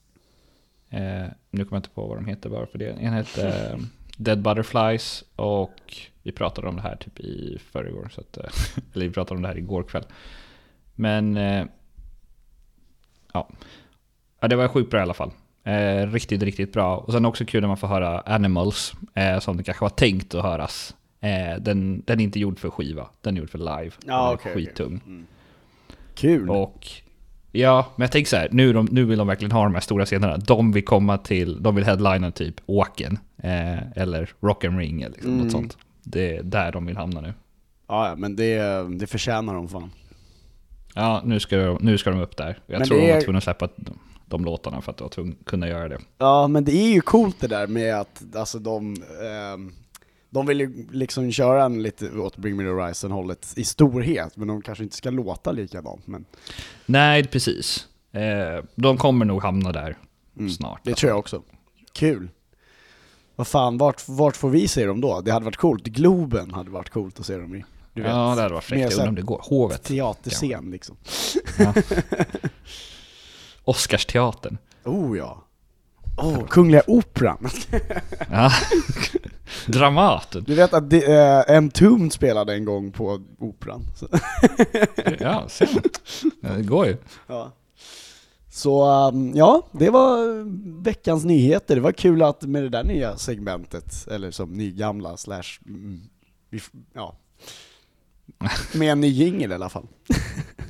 Eh, 0.91 1.27
nu 1.51 1.65
kommer 1.65 1.77
jag 1.77 1.79
inte 1.79 1.91
på 1.91 2.07
vad 2.07 2.17
de 2.17 2.27
heter 2.27 2.51
bara 2.51 2.67
för 2.67 2.79
det. 2.79 2.91
En 2.91 3.13
hette 3.13 3.49
eh, 3.49 3.79
Dead 4.17 4.43
Butterflies 4.43 5.25
och 5.37 5.97
vi 6.23 6.33
pratade 6.33 6.69
om 6.69 6.77
det 6.77 6.83
här 6.83 6.97
typ 6.97 7.21
i 7.21 7.59
förrgår, 7.71 8.09
så 8.15 8.21
att, 8.21 8.37
eh, 8.37 8.45
eller 8.95 9.07
vi 9.07 9.13
pratade 9.13 9.37
om 9.37 9.43
det 9.43 9.49
här 9.49 9.59
igår 9.59 9.83
kväll. 9.83 10.05
Men 10.95 11.37
eh, 11.37 11.67
ja. 13.33 13.49
ja, 14.41 14.49
det 14.49 14.57
var 14.57 14.69
sjukt 14.69 14.91
bra 14.91 15.01
i 15.01 15.03
alla 15.03 15.15
fall. 15.15 15.31
Eh, 15.65 16.07
riktigt, 16.13 16.43
riktigt 16.43 16.73
bra. 16.73 16.97
Och 16.97 17.13
sen 17.13 17.25
också 17.25 17.45
kul 17.45 17.61
när 17.61 17.69
man 17.69 17.77
får 17.77 17.89
höra 17.89 18.21
Animals, 18.21 18.93
eh, 19.15 19.39
som 19.39 19.57
det 19.57 19.63
kanske 19.63 19.85
var 19.85 19.91
tänkt 19.91 20.35
att 20.35 20.43
höras. 20.43 20.95
Eh, 21.21 21.61
den, 21.61 22.03
den 22.07 22.21
är 22.21 22.25
inte 22.25 22.41
gjord 22.41 22.59
för 22.59 22.71
skiva, 22.71 23.09
den 23.21 23.37
är 23.37 23.41
gjord 23.41 23.51
för 23.51 23.59
live. 23.59 23.91
Ja, 24.07 24.07
Den 24.07 24.13
är 24.15 24.35
okej, 24.35 24.53
okej. 24.53 24.55
Skittung. 24.67 25.01
Kul. 26.15 26.51
Och 26.51 26.89
ja, 27.53 27.87
men 27.97 28.05
jag 28.05 28.13
tänker 28.13 28.29
så 28.29 28.37
här, 28.37 28.49
nu, 28.53 28.73
de, 28.73 28.89
nu 28.91 29.05
vill 29.05 29.19
de 29.19 29.27
verkligen 29.27 29.53
ha 29.53 29.63
de 29.65 29.75
här 29.75 29.81
stora 29.81 30.05
scenerna. 30.07 30.37
De 30.37 30.73
vill 30.73 30.85
komma 30.85 31.19
till, 31.19 31.63
de 31.63 31.75
vill 31.75 31.85
headlina 31.85 32.31
typ 32.31 32.55
Åken, 32.67 33.19
eh, 33.43 33.93
eller 34.03 34.31
Rock 34.41 34.65
and 34.65 34.79
Ring 34.79 35.03
eller 35.03 35.15
liksom 35.15 35.31
Mm. 35.33 35.43
något 35.45 35.53
sånt. 35.53 35.77
Det 36.03 36.37
är 36.37 36.43
där 36.43 36.73
de 36.73 36.87
vill 36.87 36.97
hamna 36.97 37.21
nu. 37.21 37.35
Ja, 37.89 38.09
ja, 38.09 38.17
men 38.17 38.37
det, 38.37 38.59
det 38.99 39.07
förtjänar 39.07 39.55
de 39.55 39.69
fan. 39.69 39.91
Ja, 40.95 41.23
nu 41.25 41.41
ska, 41.41 41.57
de- 41.57 41.79
nu 41.81 41.99
ska 41.99 42.11
de 42.11 42.21
upp 42.21 42.37
där. 42.37 42.59
Jag 42.67 42.79
Men 42.79 42.89
tror 42.89 43.01
de 43.01 43.13
var 43.13 43.21
tvungna 43.21 43.39
att 43.39 43.45
släppa 43.45 43.69
de, 43.77 43.99
de 44.33 44.45
låtarna 44.45 44.81
för 44.81 44.91
att 44.93 44.97
de 44.99 45.05
var 45.05 45.09
tvungna 45.11 45.35
kunna 45.47 45.69
göra 45.69 45.89
det. 45.89 45.99
Ja, 46.19 46.49
men 46.49 46.65
det 46.65 46.73
är 46.73 46.89
ju 46.93 47.01
coolt 47.01 47.41
det 47.41 47.47
där 47.47 47.67
med 47.67 48.01
att 48.01 48.37
alltså 48.37 48.59
de, 48.59 48.97
ehm, 49.23 49.73
de 50.31 50.47
vill 50.47 50.61
ju 50.61 50.87
liksom 50.93 51.33
köra 51.33 51.65
en 51.65 51.83
lite 51.83 52.11
åt 52.11 52.37
Bring 52.37 52.57
Me 52.57 52.63
The 52.63 52.69
Horizon 52.71 53.11
hållet 53.11 53.53
i 53.57 53.65
storhet, 53.65 54.37
men 54.37 54.49
de 54.49 54.63
kanske 54.63 54.85
inte 54.85 54.97
ska 54.97 55.11
låta 55.11 55.53
likadant. 55.53 56.07
Men 56.07 56.25
Nej, 56.87 57.27
precis. 57.27 57.87
Eh, 58.13 58.65
de 58.75 58.97
kommer 58.97 59.25
nog 59.25 59.43
hamna 59.43 59.73
där. 59.73 59.99
snart. 60.57 60.81
Det 60.85 60.95
tror 60.95 61.11
jag 61.11 61.19
också. 61.19 61.43
Kul. 61.93 62.29
Vad 63.37 63.47
fan, 63.47 63.79
vart, 63.79 64.09
vart 64.09 64.37
får 64.37 64.51
vi 64.51 64.69
se 64.69 64.87
dem 64.87 65.01
då? 65.01 65.21
Det 65.21 65.33
hade 65.33 65.45
varit 65.45 65.57
coolt. 65.57 65.85
Globen 65.85 66.51
hade 66.55 66.71
varit 66.71 66.91
coolt 66.91 67.21
att 67.21 67.27
se 67.27 67.37
dem 67.37 67.55
i. 67.55 67.65
Du 67.95 68.03
vet, 68.03 68.11
Ja, 68.11 68.35
det 68.35 68.43
hade 68.43 68.55
varit 68.55 68.65
fräckt. 68.65 68.83
Jag 68.83 68.93
undrar 68.93 69.09
om 69.09 69.15
det 69.15 69.23
går. 69.23 69.41
Hovet. 69.45 69.83
teaterscen 69.83 70.71
liksom. 70.71 70.97
Ja. 71.59 71.75
Oscarsteatern. 73.65 74.59
Oh 74.85 75.19
ja. 75.19 75.45
Oh, 76.17 76.47
Kungliga 76.47 76.83
Operan. 76.87 77.49
Ja. 78.31 78.51
Dramaten. 79.67 80.45
Du 80.47 80.55
vet 80.55 80.75
att 80.75 80.91
det, 80.91 81.05
eh, 81.49 81.57
Entombed 81.57 82.13
spelade 82.13 82.55
en 82.55 82.65
gång 82.65 82.93
på 82.93 83.21
Operan. 83.39 83.85
Så, 83.97 84.09
Ja, 85.21 85.49
ser 85.49 85.69
man. 85.75 85.83
Ja, 86.41 86.49
Det 86.57 86.63
går 86.63 86.87
ju. 86.87 86.97
ja. 87.27 87.53
Så 88.51 89.09
um, 89.09 89.33
ja, 89.35 89.67
det 89.73 89.91
var 89.91 90.45
veckans 90.83 91.25
nyheter. 91.25 91.75
Det 91.75 91.81
var 91.81 91.93
kul 91.93 92.23
att 92.23 92.43
med 92.43 92.63
det 92.63 92.69
där 92.69 92.85
nya 92.85 93.17
segmentet, 93.17 94.09
eller 94.11 94.31
som 94.31 94.53
nygamla 94.53 95.17
slash, 95.17 95.61
mm, 95.67 96.01
ja. 96.95 97.17
Med 98.75 98.93
en 98.93 99.01
ny 99.01 99.09
jingel 99.09 99.53
i 99.53 99.55
alla 99.55 99.69
fall. 99.69 99.87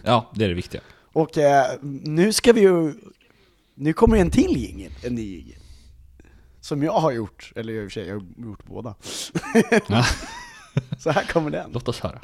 Ja, 0.04 0.30
det 0.34 0.44
är 0.44 0.48
det 0.48 0.54
viktiga. 0.54 0.80
Och 1.12 1.38
eh, 1.38 1.66
nu 1.82 2.32
ska 2.32 2.52
vi 2.52 2.60
ju, 2.60 2.94
nu 3.74 3.92
kommer 3.92 4.16
en 4.16 4.30
till 4.30 4.56
jingel, 4.56 4.92
en 5.02 5.14
ny 5.14 5.36
jingel. 5.36 5.58
Som 6.60 6.82
jag 6.82 6.92
har 6.92 7.12
gjort, 7.12 7.52
eller 7.56 7.72
i 7.72 7.78
och 7.80 7.82
för 7.82 7.90
sig, 7.90 8.06
jag 8.06 8.14
har 8.14 8.46
gjort 8.46 8.64
båda. 8.64 8.94
Ja. 9.86 10.04
Så 10.98 11.10
här 11.10 11.24
kommer 11.32 11.50
den. 11.50 11.70
Låt 11.72 11.88
oss 11.88 12.00
höra. 12.00 12.20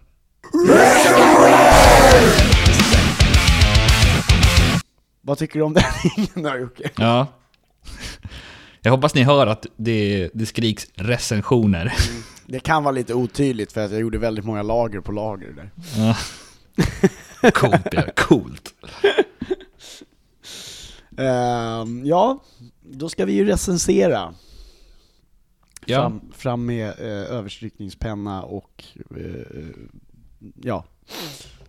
Vad 5.21 5.38
tycker 5.38 5.59
du 5.59 5.64
om 5.64 5.75
den 5.75 5.85
jingeln 6.16 6.42
då 6.42 6.59
Jocke? 6.59 6.90
Ja. 6.97 7.26
Jag 8.80 8.92
hoppas 8.92 9.14
ni 9.14 9.23
hör 9.23 9.47
att 9.47 9.66
det, 9.76 10.30
det 10.35 10.47
skriks 10.47 10.87
recensioner. 10.95 11.95
Det 12.47 12.61
kan 12.61 12.85
vara 12.85 12.92
lite 12.92 13.14
otydligt 13.14 13.73
för 13.73 13.85
att 13.85 13.90
jag 13.90 14.00
gjorde 14.00 14.18
väldigt 14.18 14.45
många 14.45 14.62
lager 14.62 15.00
på 15.00 15.12
lager 15.12 15.52
där. 15.52 15.71
Ja. 15.97 16.16
Coolt, 17.54 17.87
ja. 17.92 18.02
Coolt. 18.16 18.75
Ehm, 21.18 22.07
ja, 22.07 22.38
då 22.83 23.09
ska 23.09 23.25
vi 23.25 23.33
ju 23.33 23.45
recensera. 23.45 24.35
Ja. 25.87 26.00
Fram, 26.00 26.21
fram 26.33 26.66
med 26.66 26.88
eh, 26.88 27.07
överstrykningspenna 27.37 28.42
och 28.42 28.85
eh, 29.16 29.66
ja, 30.62 30.85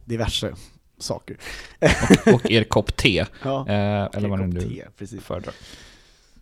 diverse 0.06 0.54
saker. 0.98 1.38
Och 2.34 2.52
er 2.52 2.64
kopp 2.64 2.96
te. 2.98 3.26
Ja, 3.44 3.66
Eh, 3.68 4.10
eller 4.14 4.30
vad 4.30 4.40
kopp 4.40 4.48
nu 4.54 4.62
te, 5.08 5.20
föredrar. 5.22 5.54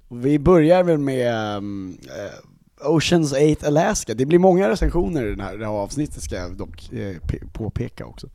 Och 0.07 0.25
Vi 0.25 0.39
börjar 0.39 0.83
väl 0.83 0.97
med 0.97 1.57
um, 1.57 1.97
eh, 2.07 2.87
Oceans 2.89 3.33
8 3.33 3.67
Alaska. 3.67 4.13
Det 4.13 4.25
blir 4.25 4.39
många 4.39 4.69
recensioner 4.69 5.25
i 5.25 5.29
den 5.29 5.39
här, 5.39 5.57
det 5.57 5.65
här 5.65 5.73
avsnittet 5.73 6.23
ska 6.23 6.35
jag 6.35 6.57
dock 6.57 6.93
eh, 6.93 6.97
pe- 6.97 7.51
påpeka 7.53 8.05
också. 8.05 8.29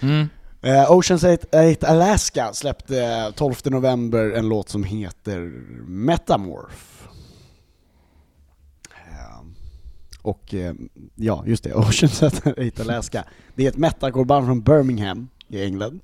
Mm. 0.00 0.28
Uh, 0.66 0.92
Oceans 0.92 1.24
8, 1.24 1.70
8 1.72 1.86
Alaska 1.86 2.52
släppte 2.52 3.04
eh, 3.04 3.30
12 3.30 3.54
november 3.64 4.30
en 4.30 4.48
låt 4.48 4.68
som 4.68 4.84
heter 4.84 5.40
Metamorph. 5.86 7.06
Uh, 8.88 9.46
och 10.22 10.54
uh, 10.54 10.72
ja, 11.14 11.44
just 11.46 11.64
det, 11.64 11.74
Oceans 11.74 12.22
8 12.22 12.54
Alaska. 12.80 13.24
Det 13.54 13.64
är 13.64 13.68
ett 13.68 13.76
metalcoreband 13.76 14.46
från 14.46 14.62
Birmingham 14.62 15.28
i 15.48 15.62
England. 15.62 16.00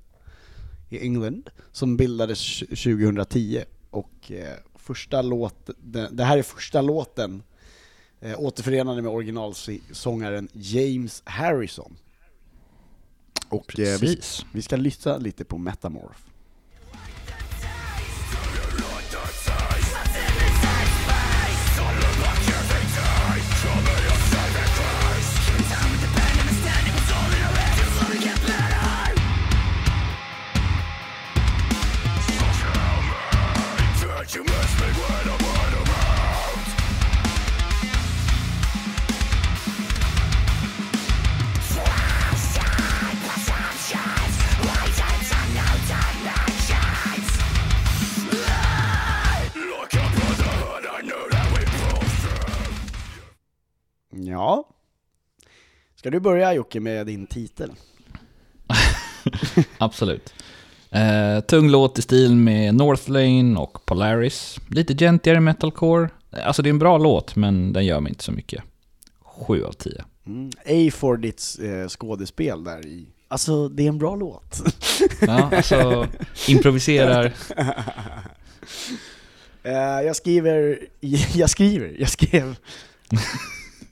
I 0.88 0.99
England, 0.99 1.50
som 1.73 1.97
bildades 1.97 2.59
2010. 2.59 3.62
Och 3.91 4.33
första 4.75 5.23
låt, 5.23 5.71
det, 5.79 6.09
det 6.12 6.25
här 6.25 6.38
är 6.38 6.43
första 6.43 6.83
låten 6.83 7.43
eh, 8.21 8.41
återförenade 8.41 9.03
med 9.03 9.12
originalsångaren 9.12 10.49
James 10.53 11.23
Harrison. 11.25 11.97
Och 13.49 13.81
eh, 13.81 13.85
vi, 13.85 13.99
Precis. 13.99 14.47
vi 14.53 14.62
ska 14.62 14.76
lyssna 14.76 15.19
lite 15.19 15.45
på 15.45 15.59
Metamorph. 15.59 16.21
Ja. 54.37 54.69
Ska 55.95 56.11
du 56.11 56.21
börja 56.21 56.55
Jocke 56.55 56.81
med 56.81 57.07
din 57.07 57.26
titel? 57.26 57.73
Absolut. 59.78 60.35
Eh, 60.90 61.40
tung 61.40 61.71
låt 61.71 61.99
i 61.99 62.02
stil 62.02 62.37
med 62.37 62.75
Northlane 62.75 63.59
och 63.59 63.87
Polaris. 63.87 64.59
Lite 64.69 64.95
gentigare 64.95 65.40
metalcore. 65.40 66.09
Alltså 66.45 66.62
det 66.62 66.69
är 66.69 66.71
en 66.71 66.78
bra 66.78 66.99
låt, 66.99 67.37
men 67.37 67.73
den 67.73 67.87
gör 67.87 68.00
mig 68.00 68.11
inte 68.11 68.25
så 68.25 68.33
mycket. 68.33 68.62
7 69.23 69.64
av 69.64 69.73
10. 69.73 70.05
Mm. 70.26 70.50
A 70.66 70.90
for 70.93 71.16
ditt 71.16 71.43
eh, 71.62 71.88
skådespel 71.88 72.64
där 72.64 72.87
i. 72.87 73.07
Alltså 73.28 73.69
det 73.69 73.85
är 73.85 73.88
en 73.88 73.99
bra 73.99 74.16
låt. 74.16 74.62
Ja, 75.21 75.50
alltså 75.52 76.07
improviserar. 76.49 77.33
Eh, 79.62 80.07
jag 80.07 80.16
skriver, 80.16 80.78
jag 81.35 81.50
skriver, 81.50 81.97
jag 81.99 82.09
skrev 82.09 82.57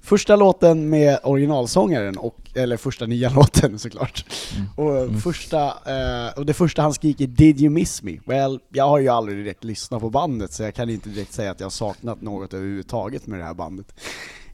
första 0.05 0.37
låten 0.37 0.89
med 0.89 1.19
originalsångaren, 1.23 2.19
och, 2.19 2.37
eller 2.55 2.77
första 2.77 3.07
nya 3.07 3.31
låten 3.35 3.79
såklart. 3.79 4.25
Och, 4.77 5.23
första, 5.23 5.67
eh, 5.67 6.39
och 6.39 6.47
det 6.47 6.55
första 6.55 6.83
han 6.83 6.95
skriker 6.95 7.27
'Did 7.27 7.61
you 7.61 7.71
miss 7.71 8.03
me?' 8.03 8.21
Well, 8.27 8.61
jag 8.69 8.89
har 8.89 8.99
ju 8.99 9.09
aldrig 9.09 9.39
direkt 9.39 9.65
lyssnat 9.65 10.01
på 10.01 10.11
bandet 10.11 10.53
så 10.53 10.63
jag 10.63 10.75
kan 10.75 10.91
inte 10.91 11.09
direkt 11.09 11.33
säga 11.33 11.51
att 11.51 11.61
jag 11.61 11.67
har 11.67 11.71
saknat 11.71 12.23
något 12.23 12.55
överhuvudtaget 12.55 13.27
med 13.27 13.39
det 13.39 13.45
här 13.45 13.55
bandet. 13.55 13.95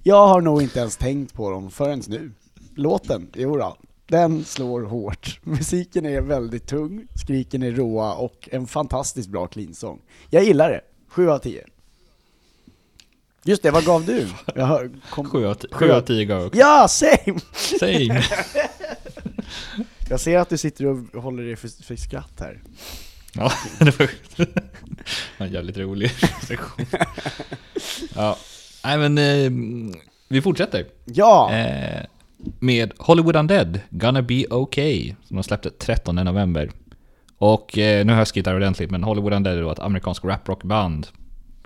Jag 0.02 0.26
har 0.26 0.40
nog 0.40 0.62
inte 0.62 0.78
ens 0.78 0.96
tänkt 0.96 1.34
på 1.34 1.50
dem 1.50 1.70
förrän 1.70 2.02
nu. 2.08 2.32
Låten, 2.74 3.28
jodå, 3.34 3.76
den 4.08 4.44
slår 4.44 4.82
hårt. 4.82 5.40
Musiken 5.42 6.06
är 6.06 6.20
väldigt 6.20 6.66
tung, 6.66 7.06
skriken 7.14 7.62
är 7.62 7.70
råa 7.72 8.14
och 8.14 8.48
en 8.52 8.66
fantastiskt 8.66 9.28
bra 9.28 9.46
clean-sång. 9.46 10.00
Jag 10.30 10.44
gillar 10.44 10.70
det. 10.70 10.80
7 11.08 11.30
av 11.30 11.38
10. 11.38 11.64
Just 13.44 13.62
det, 13.62 13.70
vad 13.70 13.84
gav 13.84 14.06
du? 14.06 14.26
Jag 14.54 15.00
kom... 15.10 15.30
7 15.30 15.46
av 15.46 15.54
10, 15.54 15.68
7 15.72 15.90
av 15.90 16.00
10 16.00 16.24
gav 16.24 16.38
jag 16.38 16.46
också. 16.46 16.60
Ja, 16.60 16.88
same! 16.88 17.40
Same. 17.52 18.22
Jag 20.08 20.20
ser 20.20 20.38
att 20.38 20.48
du 20.48 20.58
sitter 20.58 20.86
och 20.86 21.22
håller 21.22 21.42
dig 21.42 21.56
för, 21.56 21.84
för 21.84 21.96
skratt 21.96 22.40
här. 22.40 22.62
Ja, 23.32 23.52
det 23.78 23.98
var 25.38 25.46
en 25.46 25.52
jävligt 25.52 25.78
rolig 25.78 26.10
sektion. 26.42 26.86
Ja, 28.14 28.36
nej 28.84 28.98
men 28.98 29.18
eh, 29.18 29.50
vi 30.28 30.42
fortsätter. 30.42 30.86
Ja! 31.04 31.52
Eh, 31.52 32.06
med 32.58 32.92
Hollywood 32.98 33.36
Undead, 33.36 33.80
Gonna 33.90 34.22
Be 34.22 34.44
Okay, 34.50 35.14
som 35.24 35.36
de 35.36 35.42
släppte 35.42 35.70
13 35.70 36.16
november. 36.16 36.70
Och 37.38 37.78
eh, 37.78 38.04
nu 38.06 38.12
har 38.12 38.26
jag 38.34 38.46
här 38.46 38.56
ordentligt, 38.56 38.90
men 38.90 39.04
Hollywood 39.04 39.32
Undead 39.32 39.58
är 39.58 39.62
då 39.62 39.70
ett 39.70 39.78
amerikanskt 39.78 40.24
raprockband 40.24 41.06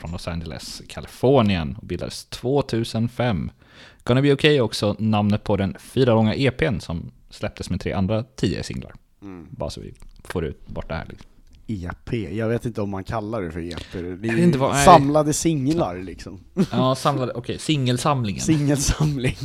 från 0.04 0.12
Los 0.12 0.28
Angeles, 0.28 0.82
Kalifornien 0.88 1.76
och 1.80 1.86
bildades 1.86 2.24
2005. 2.24 3.50
Gonna 4.04 4.22
Be 4.22 4.32
Okay 4.32 4.56
är 4.56 4.60
också 4.60 4.96
namnet 4.98 5.44
på 5.44 5.56
den 5.56 5.76
fyra 5.78 6.14
långa 6.14 6.34
EPn 6.34 6.78
som 6.80 7.10
släpptes 7.30 7.70
med 7.70 7.80
tre 7.80 7.92
andra 7.92 8.22
tio 8.36 8.62
singlar. 8.62 8.92
Bara 9.50 9.70
så 9.70 9.80
vi 9.80 9.94
får 10.24 10.44
ut 10.44 10.66
bort 10.68 10.88
det 10.88 10.94
här. 10.94 11.06
Liksom. 11.08 11.26
EP, 11.66 12.12
jag 12.36 12.48
vet 12.48 12.66
inte 12.66 12.82
om 12.82 12.90
man 12.90 13.04
kallar 13.04 13.42
det 13.42 13.50
för 13.50 13.60
EP. 13.60 13.92
Det 14.22 14.28
är 14.28 14.38
inte 14.38 14.58
vad- 14.58 14.72
nej. 14.72 14.84
samlade 14.84 15.32
singlar 15.32 15.98
liksom. 15.98 16.40
Ja, 16.72 16.94
samlade, 16.94 17.32
okej, 17.32 17.58
singelsamlingen. 17.58 18.42
Singelsamling. 18.42 19.36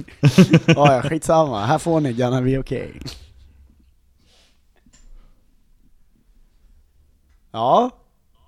ja, 0.68 0.94
ja, 0.96 1.02
skitsamma. 1.02 1.66
Här 1.66 1.78
får 1.78 2.00
ni 2.02 2.14
Gonna 2.14 2.42
Be 2.42 2.58
Okay. 2.60 2.88
Ja. 7.52 7.92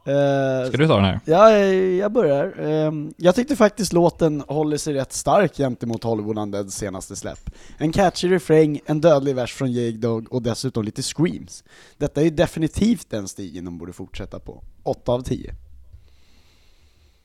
Eh, 0.05 0.67
Ska 0.67 0.77
du 0.77 0.87
ta 0.87 0.95
den 0.95 1.05
här? 1.05 1.19
Ja, 1.25 1.51
jag 1.77 2.11
börjar. 2.11 2.59
Ehm, 2.59 3.13
Jag 3.17 3.35
tyckte 3.35 3.55
faktiskt 3.55 3.93
låten 3.93 4.43
håller 4.47 4.77
sig 4.77 4.93
rätt 4.93 5.13
stark 5.13 5.57
gentemot 5.57 6.03
Hollywood 6.03 6.37
Undeads 6.37 6.75
senaste 6.75 7.15
släpp. 7.15 7.49
En 7.77 7.91
catchy 7.91 8.29
refräng, 8.31 8.79
en 8.85 9.01
dödlig 9.01 9.35
vers 9.35 9.53
från 9.53 9.71
Jake 9.71 9.97
Dog 9.97 10.33
och 10.33 10.41
dessutom 10.41 10.83
lite 10.83 11.01
screams. 11.01 11.63
Detta 11.97 12.21
är 12.21 12.25
ju 12.25 12.31
definitivt 12.31 13.09
den 13.09 13.27
stigen 13.27 13.65
de 13.65 13.77
borde 13.77 13.93
fortsätta 13.93 14.39
på. 14.39 14.63
8 14.83 15.11
av 15.11 15.21
10. 15.21 15.53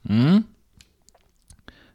Mm. 0.08 0.42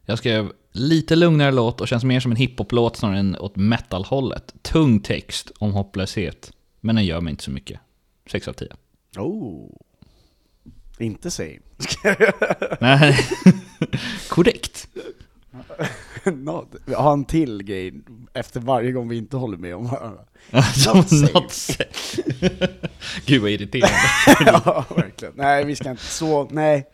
Jag 0.04 0.18
skrev 0.18 0.52
lite 0.72 1.16
lugnare 1.16 1.50
låt 1.52 1.80
och 1.80 1.88
känns 1.88 2.04
mer 2.04 2.20
som 2.20 2.30
en 2.32 2.36
hiphop-låt 2.36 2.96
snarare 2.96 3.18
än 3.18 3.36
åt 3.38 3.56
metal-hållet. 3.56 4.54
Tung 4.62 5.00
text 5.00 5.52
om 5.58 5.72
hopplöshet, 5.72 6.52
men 6.80 6.96
den 6.96 7.04
gör 7.04 7.20
mig 7.20 7.30
inte 7.30 7.44
så 7.44 7.50
mycket. 7.50 7.80
6 8.30 8.48
av 8.48 8.52
10. 8.52 8.68
Oh. 9.18 9.70
Inte 11.02 11.30
same. 11.30 11.58
Nej, 12.80 13.18
korrekt. 14.28 14.88
no, 16.24 16.68
jag 16.86 16.98
har 16.98 17.12
en 17.12 17.24
till 17.24 17.62
grej 17.62 17.92
efter 18.32 18.60
varje 18.60 18.92
gång 18.92 19.08
vi 19.08 19.16
inte 19.16 19.36
håller 19.36 19.56
med 19.58 19.76
om 19.76 19.86
varandra. 19.86 20.20
Not 20.50 20.64
safe. 21.08 21.32
not 21.34 21.52
safe. 21.52 22.22
Gud 23.26 23.42
vad 23.42 23.50
irriterande. 23.50 23.96
ja, 24.40 24.84
verkligen. 24.96 25.34
Nej, 25.36 25.64
vi 25.64 25.76
ska 25.76 25.90
inte 25.90 26.02
så, 26.02 26.48
nej. 26.50 26.86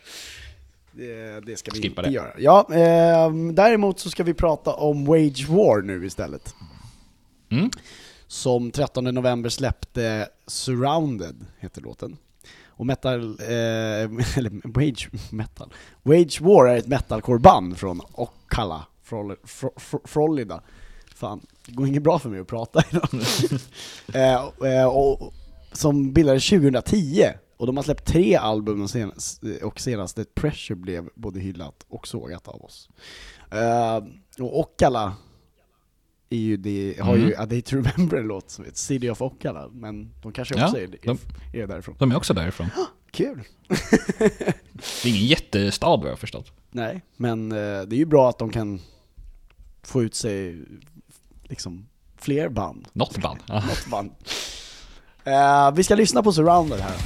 Det, 0.92 1.40
det 1.46 1.56
ska 1.56 1.70
vi 1.74 1.82
Skippa 1.82 2.02
inte 2.02 2.10
det. 2.10 2.14
göra. 2.14 2.32
Ja, 2.38 2.66
eh, 2.74 3.32
däremot 3.52 4.00
så 4.00 4.10
ska 4.10 4.24
vi 4.24 4.34
prata 4.34 4.74
om 4.74 5.04
Wage 5.04 5.48
War 5.48 5.82
nu 5.82 6.06
istället. 6.06 6.54
Mm. 7.50 7.70
Som 8.26 8.70
13 8.70 9.04
november 9.04 9.50
släppte 9.50 10.28
Surrounded, 10.46 11.46
heter 11.58 11.80
låten. 11.82 12.16
Och 12.78 12.86
metal, 12.86 13.40
eh, 13.40 13.48
eller 14.36 14.68
Wage 14.74 15.08
Metal. 15.32 15.72
Wage 16.02 16.40
War 16.40 16.66
är 16.68 16.76
ett 16.76 16.86
metalcore-band 16.86 17.78
från 17.78 18.00
Ocala, 18.12 18.86
Frol-. 20.04 20.60
Fan, 21.14 21.46
det 21.66 21.72
går 21.72 21.86
inget 21.86 22.02
bra 22.02 22.18
för 22.18 22.30
mig 22.30 22.40
att 22.40 22.46
prata 22.46 22.82
idag. 22.90 23.08
eh, 24.62 24.72
eh, 24.72 24.86
och, 24.86 25.34
som 25.72 26.12
bildades 26.12 26.48
2010, 26.48 27.24
och 27.56 27.66
de 27.66 27.76
har 27.76 27.84
släppt 27.84 28.06
tre 28.06 28.36
album 28.36 28.82
och 28.82 28.90
senast, 28.90 29.42
och 29.62 29.80
senaste 29.80 30.24
Pressure 30.24 30.76
blev 30.76 31.08
både 31.14 31.40
hyllat 31.40 31.84
och 31.88 32.08
sågat 32.08 32.48
av 32.48 32.64
oss. 32.64 32.88
Eh, 33.50 33.96
och 34.44 34.58
Ocala 34.58 35.12
är 36.30 36.36
ju 36.36 36.56
det, 36.56 36.94
har 37.00 37.16
ju 37.16 37.34
A 37.36 37.46
Day 37.46 37.62
to 37.62 37.76
Remember 37.76 38.16
en 38.16 38.26
låt 38.26 38.50
som 38.50 38.64
heter 38.64 38.78
City 38.78 39.10
of 39.10 39.22
Ocala, 39.22 39.68
men 39.72 40.10
de 40.22 40.32
kanske 40.32 40.54
Ja, 40.58 40.64
också 40.64 40.80
är, 40.80 40.86
de- 41.02 41.18
är, 41.52 41.62
är 41.62 41.66
därifrån. 41.66 41.94
De 41.98 42.10
är 42.12 42.16
också 42.16 42.34
därifrån. 42.34 42.66
Kul! 43.10 43.42
Det 43.68 45.04
är 45.04 45.08
ingen 45.08 45.26
jättestad 45.26 45.96
vad 45.96 46.06
jag 46.06 46.12
har 46.12 46.16
förstått. 46.16 46.52
Nej, 46.70 47.02
men 47.16 47.52
eh, 47.52 47.56
det 47.58 47.96
är 47.96 47.98
ju 47.98 48.04
bra 48.06 48.28
att 48.28 48.38
de 48.38 48.50
kan 48.50 48.80
få 49.82 50.02
ut 50.02 50.14
sig 50.14 50.58
liksom 51.42 51.88
fler 52.16 52.48
band. 52.48 52.88
Något 52.92 53.18
band. 53.22 53.38
Ja. 53.46 53.54
Något 53.54 53.86
band. 53.90 54.10
Eh, 55.24 55.72
vi 55.76 55.84
ska 55.84 55.94
lyssna 55.94 56.22
på 56.22 56.32
Surrounded 56.32 56.80
här. 56.80 56.96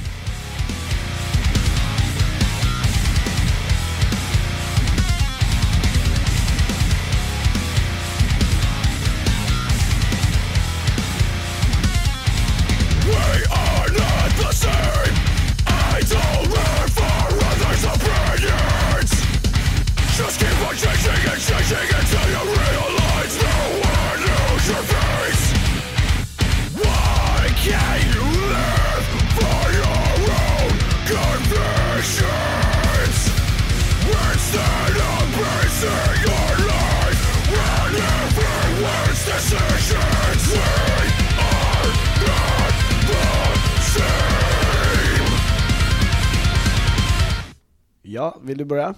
Ja, 48.13 48.37
vill 48.41 48.57
du 48.57 48.65
börja? 48.65 48.95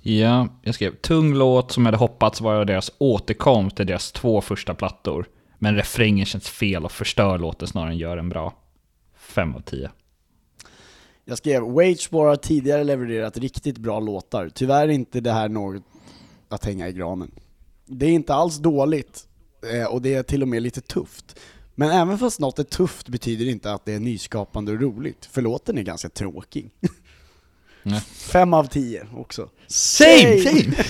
Ja, 0.00 0.48
jag 0.62 0.74
skrev 0.74 0.96
tung 0.96 1.34
låt 1.34 1.72
som 1.72 1.82
jag 1.82 1.86
hade 1.86 1.98
hoppats 1.98 2.40
vara 2.40 2.64
deras 2.64 2.92
återkomst 2.98 3.76
till 3.76 3.86
deras 3.86 4.12
två 4.12 4.40
första 4.40 4.74
plattor. 4.74 5.26
Men 5.58 5.74
refrängen 5.74 6.26
känns 6.26 6.48
fel 6.48 6.84
och 6.84 6.92
förstör 6.92 7.38
låten 7.38 7.68
snarare 7.68 7.90
än 7.90 7.98
gör 7.98 8.16
den 8.16 8.28
bra. 8.28 8.54
5 9.16 9.54
av 9.54 9.60
10. 9.60 9.90
Jag 11.24 11.38
skrev 11.38 11.62
Wage 11.62 12.08
War 12.10 12.26
har 12.26 12.36
tidigare 12.36 12.84
levererat 12.84 13.36
riktigt 13.36 13.78
bra 13.78 14.00
låtar. 14.00 14.50
Tyvärr 14.54 14.88
är 14.88 14.92
inte 14.92 15.20
det 15.20 15.32
här 15.32 15.48
något 15.48 15.82
att 16.48 16.64
hänga 16.64 16.88
i 16.88 16.92
granen. 16.92 17.30
Det 17.86 18.06
är 18.06 18.10
inte 18.10 18.34
alls 18.34 18.58
dåligt, 18.58 19.26
eh, 19.72 19.86
och 19.86 20.02
det 20.02 20.14
är 20.14 20.22
till 20.22 20.42
och 20.42 20.48
med 20.48 20.62
lite 20.62 20.80
tufft. 20.80 21.38
Men 21.74 21.90
även 21.90 22.18
fast 22.18 22.40
något 22.40 22.58
är 22.58 22.64
tufft 22.64 23.08
betyder 23.08 23.44
det 23.44 23.50
inte 23.50 23.72
att 23.72 23.84
det 23.84 23.94
är 23.94 24.00
nyskapande 24.00 24.72
och 24.72 24.80
roligt, 24.80 25.24
för 25.24 25.42
låten 25.42 25.78
är 25.78 25.82
ganska 25.82 26.08
tråkig. 26.08 26.70
Nej. 27.82 28.00
Fem 28.00 28.54
av 28.54 28.64
tio 28.64 29.06
också. 29.16 29.48
Same, 29.66 30.38
same! 30.38 30.74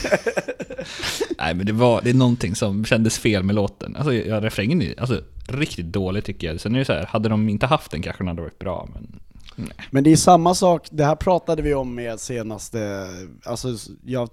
Nej 1.38 1.54
men 1.54 1.66
det 1.66 1.72
var, 1.72 2.02
det 2.02 2.10
är 2.10 2.14
någonting 2.14 2.54
som 2.54 2.84
kändes 2.84 3.18
fel 3.18 3.42
med 3.42 3.54
låten. 3.54 3.96
Alltså 3.96 4.14
ja, 4.14 4.40
refrängen 4.40 4.82
är 4.82 5.00
alltså, 5.00 5.20
riktigt 5.48 5.86
dålig 5.86 6.24
tycker 6.24 6.46
jag. 6.46 6.60
Sen 6.60 6.74
är 6.74 6.78
det 6.78 6.84
så 6.84 6.92
här, 6.92 7.06
hade 7.06 7.28
de 7.28 7.48
inte 7.48 7.66
haft 7.66 7.90
den 7.90 8.02
kanske 8.02 8.22
den 8.22 8.28
hade 8.28 8.42
varit 8.42 8.58
bra, 8.58 8.88
men... 8.94 9.20
Nej. 9.56 9.88
Men 9.90 10.04
det 10.04 10.12
är 10.12 10.16
samma 10.16 10.54
sak, 10.54 10.88
det 10.90 11.04
här 11.04 11.16
pratade 11.16 11.62
vi 11.62 11.74
om 11.74 11.94
med 11.94 12.20
senaste, 12.20 13.08
alltså 13.44 13.68
jag, 14.04 14.28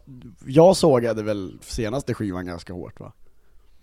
jag 0.45 0.77
sågade 0.77 1.23
väl 1.23 1.53
senaste 1.61 2.13
skivan 2.13 2.45
ganska 2.45 2.73
hårt 2.73 2.99
va? 2.99 3.13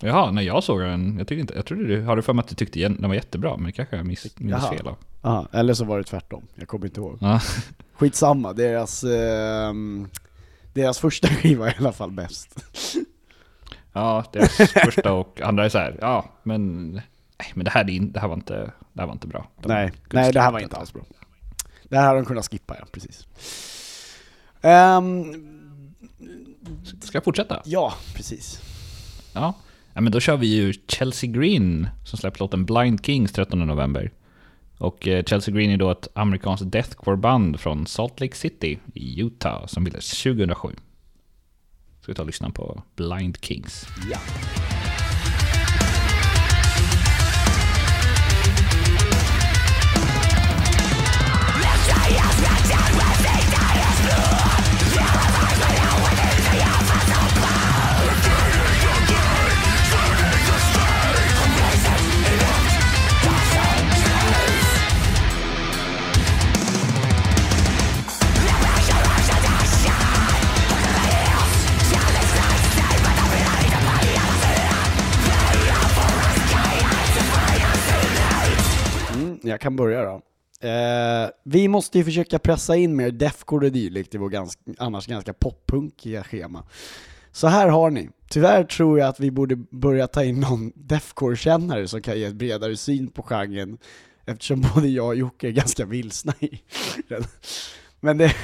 Jaha, 0.00 0.30
när 0.30 0.42
jag 0.42 0.64
såg 0.64 0.80
den, 0.80 1.18
jag 1.18 1.28
tyckte 1.28 1.40
inte, 1.40 1.54
jag 1.54 1.66
trodde 1.66 1.86
du, 1.86 2.02
har 2.02 2.16
du 2.16 2.22
för 2.22 2.32
mig 2.32 2.40
att 2.42 2.48
du 2.48 2.54
tyckte 2.54 2.80
den 2.88 3.08
var 3.08 3.14
jättebra, 3.14 3.56
men 3.56 3.66
det 3.66 3.72
kanske 3.72 3.96
jag 3.96 4.06
miss, 4.06 4.38
minns 4.38 4.68
fel 4.68 4.86
av. 4.88 4.96
Aha, 5.22 5.48
eller 5.52 5.74
så 5.74 5.84
var 5.84 5.98
det 5.98 6.04
tvärtom, 6.04 6.46
jag 6.54 6.68
kommer 6.68 6.86
inte 6.86 7.00
ihåg. 7.00 7.18
Ja. 7.20 7.40
Skitsamma, 7.94 8.52
deras, 8.52 9.04
ehm, 9.04 10.08
deras 10.72 10.98
första 10.98 11.28
skiva 11.42 11.66
är 11.68 11.72
i 11.72 11.76
alla 11.78 11.92
fall 11.92 12.10
bäst. 12.10 12.64
Ja, 13.92 14.24
deras 14.32 14.56
första 14.84 15.12
och 15.12 15.40
andra 15.40 15.64
är 15.64 15.68
så 15.68 15.78
här, 15.78 15.98
ja, 16.00 16.24
men... 16.42 16.92
Nej, 17.38 17.52
men 17.54 17.64
det 17.64 17.70
här, 17.70 17.90
in- 17.90 18.12
det 18.12 18.20
här, 18.20 18.28
var, 18.28 18.34
inte, 18.34 18.72
det 18.92 19.00
här 19.00 19.06
var 19.06 19.12
inte 19.12 19.26
bra. 19.26 19.48
De 19.62 19.68
nej, 19.68 19.92
nej 20.12 20.32
det 20.32 20.40
här 20.40 20.52
var 20.52 20.60
inte 20.60 20.76
alls 20.76 20.92
bra. 20.92 21.02
Det 21.84 21.96
här 21.96 22.06
hade 22.06 22.18
de 22.18 22.24
kunnat 22.24 22.48
skippa 22.50 22.76
ja, 22.78 22.86
precis. 22.92 23.26
Ehm, 24.60 25.24
Ska 27.00 27.16
jag 27.16 27.24
fortsätta? 27.24 27.62
ja, 27.64 27.94
precis. 28.14 28.60
Ja 29.32 29.54
ja, 29.96 30.02
men 30.02 30.12
då 30.12 30.20
kör 30.20 30.36
vi 30.36 30.46
ju 30.46 30.74
Chelsea 30.88 31.30
Green 31.30 31.88
som 32.04 32.18
släppt 32.18 32.40
låten 32.40 32.64
Blind 32.64 33.06
Kings 33.06 33.32
13 33.32 33.58
november. 33.58 34.12
Och 34.78 35.08
eh, 35.08 35.24
Chelsea 35.24 35.54
Green 35.54 35.70
är 35.70 35.76
då 35.76 35.90
ett 35.90 36.08
amerikanskt 36.14 36.72
deathcore-band 36.72 37.60
från 37.60 37.86
Salt 37.86 38.20
Lake 38.20 38.36
City 38.36 38.78
i 38.94 39.20
Utah 39.20 39.66
som 39.66 39.84
bildades 39.84 40.22
2007. 40.22 40.68
Ska 42.00 42.12
vi 42.12 42.14
ta 42.14 42.22
och 42.22 42.26
lyssna 42.26 42.50
på 42.50 42.82
Blind 42.96 43.38
Kings. 43.40 43.86
Ja. 44.10 44.18
Jag 79.46 79.60
kan 79.60 79.76
börja 79.76 80.04
då. 80.04 80.22
Eh, 80.68 81.30
vi 81.44 81.68
måste 81.68 81.98
ju 81.98 82.04
försöka 82.04 82.38
pressa 82.38 82.76
in 82.76 82.96
mer 82.96 83.10
deathcore 83.10 83.66
och 83.66 83.72
dylikt 83.72 84.14
i 84.14 84.18
vår 84.18 84.28
ganska, 84.28 84.62
annars 84.78 85.06
ganska 85.06 85.32
poppunkiga 85.32 86.24
schema. 86.24 86.64
Så 87.32 87.46
här 87.46 87.68
har 87.68 87.90
ni. 87.90 88.10
Tyvärr 88.30 88.64
tror 88.64 88.98
jag 88.98 89.08
att 89.08 89.20
vi 89.20 89.30
borde 89.30 89.56
börja 89.56 90.06
ta 90.06 90.24
in 90.24 90.40
någon 90.40 90.72
deathcore-kännare 90.74 91.88
som 91.88 92.02
kan 92.02 92.18
ge 92.18 92.24
ett 92.24 92.34
bredare 92.34 92.76
syn 92.76 93.10
på 93.10 93.22
genren, 93.22 93.78
eftersom 94.24 94.64
både 94.74 94.88
jag 94.88 95.06
och 95.06 95.16
Jocke 95.16 95.48
är 95.48 95.52
ganska 95.52 95.84
vilsna 95.84 96.34
i 96.40 96.62
den. 97.08 97.24
Men 98.00 98.18
det, 98.18 98.34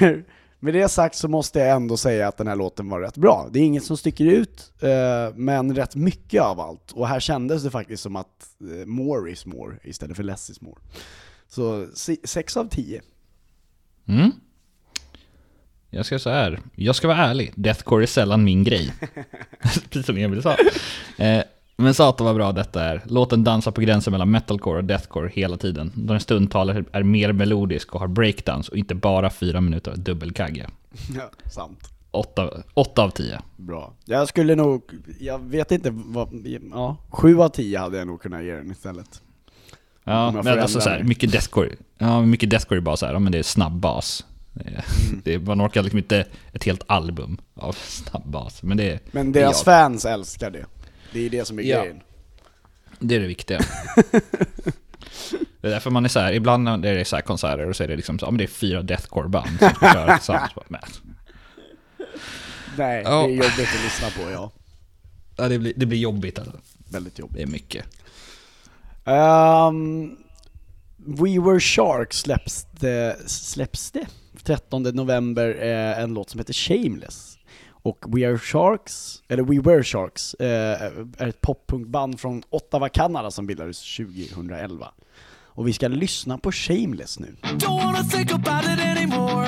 med 0.63 0.73
det 0.73 0.89
sagt 0.89 1.15
så 1.15 1.27
måste 1.27 1.59
jag 1.59 1.75
ändå 1.75 1.97
säga 1.97 2.27
att 2.27 2.37
den 2.37 2.47
här 2.47 2.55
låten 2.55 2.89
var 2.89 2.99
rätt 2.99 3.17
bra. 3.17 3.49
Det 3.51 3.59
är 3.59 3.63
inget 3.63 3.83
som 3.83 3.97
sticker 3.97 4.25
ut, 4.25 4.73
eh, 4.81 5.35
men 5.35 5.75
rätt 5.75 5.95
mycket 5.95 6.41
av 6.41 6.59
allt. 6.59 6.91
Och 6.91 7.07
här 7.07 7.19
kändes 7.19 7.63
det 7.63 7.71
faktiskt 7.71 8.03
som 8.03 8.15
att 8.15 8.47
eh, 8.61 8.85
more 8.85 9.31
is 9.31 9.45
more 9.45 9.75
istället 9.83 10.17
för 10.17 10.23
less 10.23 10.49
is 10.49 10.61
more. 10.61 10.81
Så 11.47 11.87
6 12.23 12.57
av 12.57 12.69
10. 12.69 13.01
Mm. 14.07 14.31
Jag 15.89 16.05
ska 16.05 16.19
säga 16.19 16.35
här, 16.35 16.59
jag 16.75 16.95
ska 16.95 17.07
vara 17.07 17.17
ärlig, 17.17 17.53
deathcore 17.55 18.03
är 18.03 18.07
sällan 18.07 18.43
min 18.43 18.63
grej. 18.63 18.93
Precis 19.89 20.05
som 20.05 20.17
Emil 20.17 20.41
sa. 20.41 20.57
Men 21.83 21.93
satan 21.93 22.25
vad 22.25 22.35
bra 22.35 22.51
detta 22.51 22.83
är. 22.83 23.01
Låt 23.05 23.29
den 23.29 23.43
dansa 23.43 23.71
på 23.71 23.81
gränsen 23.81 24.11
mellan 24.11 24.31
metalcore 24.31 24.77
och 24.77 24.83
deathcore 24.83 25.29
hela 25.33 25.57
tiden. 25.57 25.91
Den 25.95 26.19
stundtalet 26.19 26.85
är 26.91 27.03
mer 27.03 27.31
melodisk 27.31 27.93
och 27.95 27.99
har 27.99 28.07
breakdowns 28.07 28.69
och 28.69 28.77
inte 28.77 28.95
bara 28.95 29.29
fyra 29.29 29.61
minuter 29.61 29.91
av 29.91 29.99
dubbelkagge. 29.99 30.67
Ja, 31.15 31.29
sant. 31.51 31.79
Åtta, 32.11 32.49
åtta 32.73 33.01
av 33.03 33.09
tio. 33.09 33.39
Bra. 33.57 33.93
Jag 34.05 34.27
skulle 34.27 34.55
nog, 34.55 34.83
jag 35.19 35.39
vet 35.39 35.71
inte 35.71 35.89
vad, 35.93 36.29
ja, 36.71 36.97
sju 37.09 37.39
av 37.41 37.49
tio 37.49 37.79
hade 37.79 37.97
jag 37.97 38.07
nog 38.07 38.21
kunnat 38.21 38.43
ge 38.43 38.51
den 38.55 38.71
istället. 38.71 39.21
Ja, 40.03 40.31
men 40.31 40.37
alltså 40.37 40.51
ändra 40.51 40.67
så 40.67 40.89
här, 40.89 40.97
mig. 40.99 41.07
mycket 41.07 41.31
deathcore, 41.31 41.69
ja, 41.97 42.21
mycket 42.21 42.49
deathcore 42.49 42.79
är 42.79 42.81
bara 42.81 42.97
så 42.97 43.05
här, 43.05 43.13
ja, 43.13 43.19
men 43.19 43.31
det 43.31 43.37
är 43.39 43.43
snabb 43.43 43.73
bas. 43.79 44.25
Det 44.53 44.63
är, 44.69 44.83
Mm. 45.09 45.21
det 45.23 45.39
man 45.39 45.61
orkar 45.61 45.83
liksom 45.83 45.97
inte 45.99 46.25
ett 46.53 46.63
helt 46.63 46.83
album 46.87 47.37
av 47.55 47.71
snabb 47.73 48.23
bas. 48.27 48.63
Men 48.63 48.77
det, 48.77 48.99
Men 49.11 49.31
det 49.31 49.39
deras 49.39 49.63
jag. 49.65 49.75
fans 49.75 50.05
älskar 50.05 50.51
det. 50.51 50.65
Det 51.13 51.25
är 51.25 51.29
det 51.29 51.45
som 51.45 51.59
är 51.59 51.63
Ja. 51.63 51.81
grejen. 51.81 52.01
Det 52.99 53.15
är 53.15 53.19
det 53.19 53.27
viktiga. 53.27 53.59
det 55.61 55.67
är 55.67 55.71
därför 55.71 55.89
man 55.89 56.05
är 56.05 56.09
så 56.09 56.19
här, 56.19 56.33
ibland 56.33 56.63
när 56.63 56.77
det 56.77 56.89
är 56.89 57.03
så 57.03 57.15
här 57.15 57.23
konserter 57.23 57.69
och 57.69 57.75
så 57.75 57.83
är 57.83 57.87
det 57.87 57.95
liksom 57.95 58.19
så, 58.19 58.25
ja, 58.25 58.31
men 58.31 58.37
det 58.37 58.43
är 58.43 58.47
fyra 58.47 58.81
deathcore-band 58.81 59.59
som 59.59 59.69
köra 59.93 60.17
tillsammans. 60.17 60.51
Men, 60.67 60.79
Nej, 62.77 63.03
det 63.03 63.09
är 63.09 63.27
jobbigt 63.27 63.59
att 63.59 63.83
lyssna 63.83 64.07
på, 64.09 64.31
ja. 64.31 64.51
ja, 65.37 65.47
det, 65.49 65.59
blir, 65.59 65.73
det 65.75 65.85
blir 65.85 65.99
jobbigt 65.99 66.39
alltså. 66.39 66.57
Väldigt 66.91 67.19
jobbigt. 67.19 67.35
Det 67.37 67.41
är 67.43 67.47
mycket. 67.47 67.85
Um, 69.05 70.17
We 70.97 71.39
Were 71.39 71.59
Sharks 71.59 72.17
släpps 72.17 72.67
det, 72.79 73.17
släpps 73.29 73.91
det 73.91 74.07
13 74.43 74.83
november 74.83 75.57
eh, 75.61 75.99
en 76.03 76.13
låt 76.13 76.29
som 76.29 76.39
heter 76.39 76.53
Shameless. 76.53 77.32
Och 77.83 78.05
We 78.07 78.27
Are 78.29 78.37
Sharks, 78.37 79.23
eller 79.27 79.43
We 79.43 79.59
Were 79.59 79.83
Sharks, 79.83 80.33
eh, 80.33 80.81
är 81.17 81.27
ett 81.27 81.41
poppunkband 81.41 82.19
från 82.19 82.43
Ottawa, 82.49 82.89
Kanada 82.89 83.31
som 83.31 83.47
bildades 83.47 83.95
2011. 83.97 84.91
Och 85.55 85.67
vi 85.67 85.73
ska 85.73 85.87
lyssna 85.87 86.37
på 86.37 86.51
Shameless 86.51 87.19
nu. 87.19 87.35
Don't 87.41 87.83
wanna 87.83 88.03
think 88.03 88.31
about 88.31 88.63
it 88.63 88.79
anymore. 88.79 89.47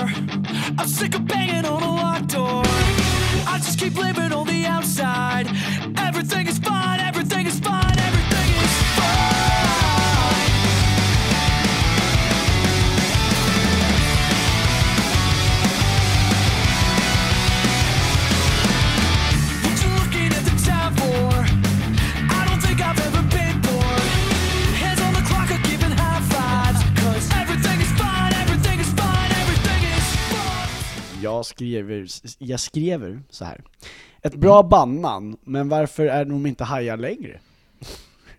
I'm 0.77 0.87
sick 0.87 1.15
of 1.15 1.21
banging 1.21 1.65
on 1.65 1.83
a 1.83 1.95
locked 1.95 2.35
door. 2.35 2.65
I 3.47 3.57
just 3.57 3.79
keep 3.79 3.95
living 3.95 4.33
on 4.33 4.47
the 4.47 4.67
outside. 4.77 5.47
Everything 6.09 6.47
is 6.47 6.59
fine, 6.59 6.99
everything 7.09 7.47
is 7.47 7.59
fine, 7.59 7.84
skriver, 31.55 32.07
jag 32.37 32.59
skriver 32.59 33.23
så 33.29 33.45
här. 33.45 33.61
Ett 34.21 34.35
bra 34.35 34.63
bandnamn, 34.63 35.37
men 35.43 35.69
varför 35.69 36.05
är 36.05 36.25
de 36.25 36.45
inte 36.45 36.63
hajar 36.63 36.97
längre? 36.97 37.39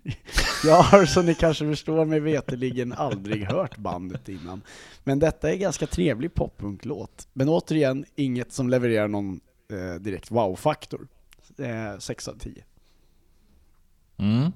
Jag 0.63 0.81
har 0.81 1.05
som 1.05 1.25
ni 1.25 1.35
kanske 1.35 1.65
förstår 1.65 2.05
mig 2.05 2.19
veteligen 2.19 2.93
aldrig 2.93 3.43
hört 3.43 3.77
bandet 3.77 4.29
innan. 4.29 4.61
Men 5.03 5.19
detta 5.19 5.51
är 5.51 5.55
ganska 5.55 5.87
trevlig 5.87 6.33
poppunklåt. 6.33 7.27
Men 7.33 7.49
återigen, 7.49 8.05
inget 8.15 8.51
som 8.51 8.69
levererar 8.69 9.07
någon 9.07 9.39
eh, 9.71 10.01
direkt 10.01 10.31
wow-faktor. 10.31 11.07
Eh, 11.57 11.99
6 11.99 12.27
av 12.27 12.33
10. 12.33 12.63
Mm. 14.17 14.51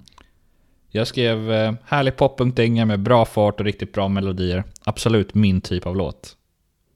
Jag 0.89 1.07
skrev 1.07 1.51
eh, 1.51 1.73
härlig 1.85 2.17
poppunkdänga 2.17 2.85
med 2.85 2.99
bra 2.99 3.25
fart 3.25 3.59
och 3.59 3.65
riktigt 3.65 3.93
bra 3.93 4.07
melodier. 4.07 4.63
Absolut 4.83 5.33
min 5.33 5.61
typ 5.61 5.85
av 5.85 5.95
låt. 5.95 6.37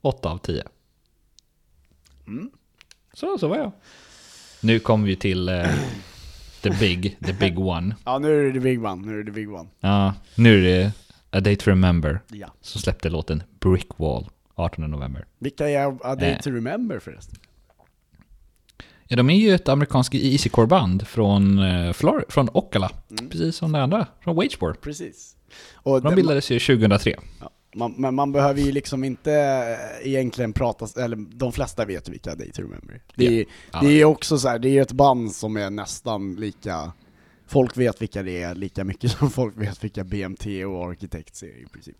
8 0.02 0.30
av 0.30 0.38
10. 0.38 0.64
Mm. 2.28 2.50
Så, 3.14 3.38
så 3.38 3.48
var 3.48 3.58
jag. 3.58 3.72
Nu 4.62 4.80
kommer 4.80 5.08
vi 5.08 5.16
till 5.16 5.50
eh, 5.50 5.66
the 6.62 6.70
big, 6.70 7.18
the 7.26 7.34
big 7.34 7.60
one. 7.60 7.96
Ja, 8.06 8.20
nu 8.20 8.40
är 8.40 8.44
det 8.44 8.54
the 8.54 8.60
big 8.60 8.86
one, 8.86 9.08
nu 9.08 9.14
är 9.14 9.24
det 9.24 9.32
the 9.32 9.36
big 9.36 9.52
one. 9.54 9.70
Ja, 9.80 10.14
nu 10.36 10.58
är 10.58 10.62
det 10.84 10.92
A 11.32 11.40
Day 11.40 11.56
to 11.56 11.70
Remember 11.70 12.20
Ja. 12.28 12.48
som 12.62 12.82
släppte 12.82 13.10
låten 13.10 13.44
Brick 13.60 13.88
Wall 13.98 14.30
18 14.56 14.92
november. 14.92 15.26
Vilka 15.40 15.70
är 15.70 15.98
A 16.04 16.16
Day 16.16 16.32
Eh. 16.32 16.40
to 16.40 16.50
Remember 16.50 17.00
förresten? 17.00 17.36
Ja, 19.08 19.16
de 19.18 19.30
är 19.30 19.36
ju 19.38 19.56
ett 19.56 19.70
amerikanskt 19.70 20.14
easycore-band 20.16 21.08
från, 21.08 21.60
eh, 21.60 21.94
Flor- 21.94 22.24
från 22.30 22.50
Ocala. 22.54 22.92
Precis 23.32 23.56
som 23.56 23.72
det 23.72 23.82
andra, 23.84 24.08
från 24.22 24.36
Wagespore. 24.36 24.74
Precis. 24.74 25.36
Och 25.74 26.02
De 26.02 26.16
bildades 26.16 26.52
ju 26.52 26.60
2003. 26.60 27.16
Ja, 27.40 27.50
man, 27.76 27.94
men 27.98 28.16
man 28.16 28.32
behöver 28.32 28.62
ju 28.62 28.72
liksom 28.72 29.04
inte 29.04 29.34
eh, 30.02 30.08
egentligen 30.08 30.54
prata, 30.54 31.04
eller 31.04 31.16
de 31.18 31.52
flesta 31.52 31.86
vet 31.86 32.10
vilka 32.10 32.36
Day 32.36 32.52
to 32.52 32.62
Remember. 32.62 33.02
Det 33.16 33.26
är, 33.42 33.46
Ja. 33.74 33.80
det 33.82 33.88
är 34.02 34.06
också 34.06 34.38
så 34.38 34.48
här, 34.48 34.60
det 34.60 34.70
är 34.78 34.82
ett 34.82 34.92
band 34.92 35.32
som 35.32 35.58
är 35.58 35.70
nästan 35.70 36.36
lika, 36.36 36.92
folk 37.48 37.78
vet 37.78 38.02
vilka 38.02 38.24
det 38.24 38.44
är 38.44 38.56
lika 38.56 38.84
mycket 38.84 39.12
som 39.20 39.30
folk 39.32 39.58
vet 39.58 39.84
vilka 39.84 40.04
BMT 40.04 40.46
och 40.66 40.84
Architects 40.92 41.44
är 41.44 41.48
i 41.64 41.66
princip. 41.74 41.98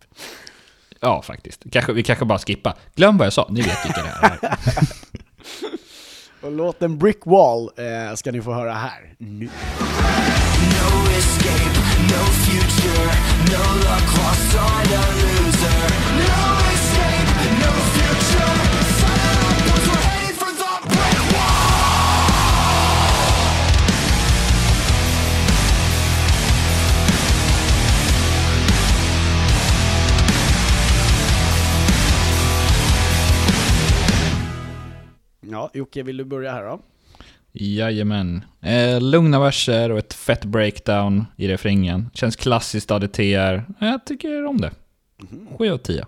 Ja, 1.00 1.22
faktiskt. 1.22 1.64
Kanske, 1.72 1.92
vi 1.92 2.02
kanske 2.02 2.24
bara 2.24 2.38
skippa. 2.38 2.76
Glöm 2.94 3.18
vad 3.18 3.26
jag 3.26 3.32
sa, 3.32 3.48
ni 3.50 3.60
vet 3.60 3.84
vilka 3.86 4.02
det 4.02 4.08
är. 4.22 4.58
Och 6.46 6.52
låten 6.52 6.98
Brick 6.98 7.26
Wall 7.26 7.70
eh, 7.76 8.14
ska 8.14 8.32
ni 8.32 8.42
få 8.42 8.52
höra 8.52 8.72
här, 8.72 9.14
nu. 9.18 9.28
No 9.28 9.38
escape, 11.18 11.78
no 12.02 12.24
future, 12.44 13.12
no 13.50 13.62
luck 13.76 14.16
lost 14.16 14.54
on 14.54 14.66
Ja, 35.66 35.70
Jocke, 35.74 36.02
vill 36.02 36.16
du 36.16 36.24
börja 36.24 36.52
här 36.52 36.64
då? 36.64 36.80
Jajamän. 37.52 38.44
Eh, 38.60 39.00
lugna 39.00 39.40
verser 39.40 39.90
och 39.90 39.98
ett 39.98 40.14
fett 40.14 40.44
breakdown 40.44 41.24
i 41.36 41.48
refrängen. 41.48 42.10
Känns 42.14 42.36
klassiskt 42.36 42.90
ADTR. 42.90 43.64
Jag 43.80 44.06
tycker 44.06 44.44
om 44.44 44.60
det. 44.60 44.70
7 45.58 45.70
av 45.70 45.78
10. 45.78 46.06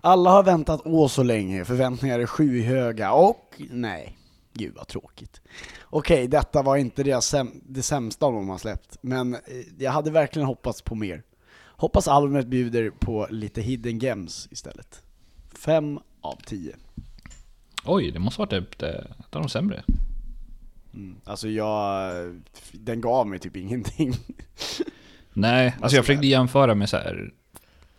Alla 0.00 0.30
har 0.30 0.42
väntat 0.42 0.80
å 0.84 1.08
så 1.08 1.22
länge, 1.22 1.64
förväntningar 1.64 2.18
är 2.20 2.26
skyhöga 2.26 3.12
och 3.12 3.62
nej, 3.70 4.18
gud 4.54 4.74
vad 4.74 4.88
tråkigt. 4.88 5.40
Okej, 5.84 6.28
detta 6.28 6.62
var 6.62 6.76
inte 6.76 7.02
det, 7.02 7.14
säm- 7.20 7.60
det 7.68 7.82
sämsta 7.82 8.26
de 8.26 8.48
har 8.48 8.58
släppt, 8.58 8.96
men 9.00 9.34
eh, 9.34 9.40
jag 9.78 9.90
hade 9.92 10.10
verkligen 10.10 10.46
hoppats 10.46 10.82
på 10.82 10.94
mer. 10.94 11.22
Hoppas 11.66 12.08
albumet 12.08 12.46
bjuder 12.46 12.90
på 12.90 13.26
lite 13.30 13.60
hidden 13.60 13.98
gems 13.98 14.48
istället. 14.50 15.02
Fem 15.54 15.98
av 16.20 16.36
tio. 16.46 16.76
Oj, 17.84 18.10
det 18.10 18.18
måste 18.18 18.40
varit 18.40 18.50
typ 18.50 18.78
det, 18.78 19.06
ett 19.18 19.36
av 19.36 19.42
de 19.42 19.48
sämre. 19.48 19.82
Mm. 20.94 21.16
Alltså 21.24 21.48
jag, 21.48 22.12
den 22.72 23.00
gav 23.00 23.26
mig 23.26 23.38
typ 23.38 23.56
ingenting. 23.56 24.14
Nej, 25.32 25.76
alltså 25.80 25.96
jag 25.96 26.04
försökte 26.04 26.26
jämföra 26.26 26.74
med 26.74 26.88
så 26.88 26.96
här. 26.96 27.32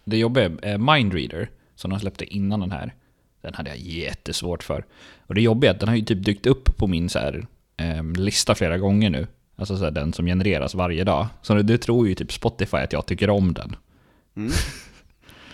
Det 0.04 0.18
jobbiga 0.18 0.46
är 0.46 0.72
eh, 0.72 0.78
Mindreader, 0.78 1.50
som 1.76 1.92
de 1.92 2.00
släppte 2.00 2.26
innan 2.26 2.60
den 2.60 2.72
här. 2.72 2.94
Den 3.42 3.54
hade 3.54 3.70
jag 3.70 3.80
jättesvårt 3.80 4.64
för. 4.64 4.86
Och 5.28 5.36
det 5.36 5.42
jobbiga 5.42 5.72
är 5.72 5.74
att 5.74 5.80
den 5.80 5.90
har 5.90 5.96
ju 5.96 6.06
typ 6.06 6.26
dykt 6.26 6.46
upp 6.46 6.78
på 6.78 6.88
min 6.88 7.10
så 7.10 7.20
här, 7.20 7.48
eh, 7.78 8.04
lista 8.04 8.56
flera 8.56 8.78
gånger 8.78 9.10
nu. 9.10 9.28
Alltså 9.56 9.78
så 9.78 9.84
här, 9.84 9.92
den 9.92 10.14
som 10.14 10.26
genereras 10.26 10.76
varje 10.76 11.04
dag. 11.04 11.28
Så 11.42 11.54
det 11.54 11.78
tror 11.78 12.08
ju 12.08 12.16
typ 12.16 12.32
Spotify 12.32 12.78
att 12.78 12.94
jag 12.94 13.06
tycker 13.06 13.30
om 13.30 13.54
den. 13.54 13.76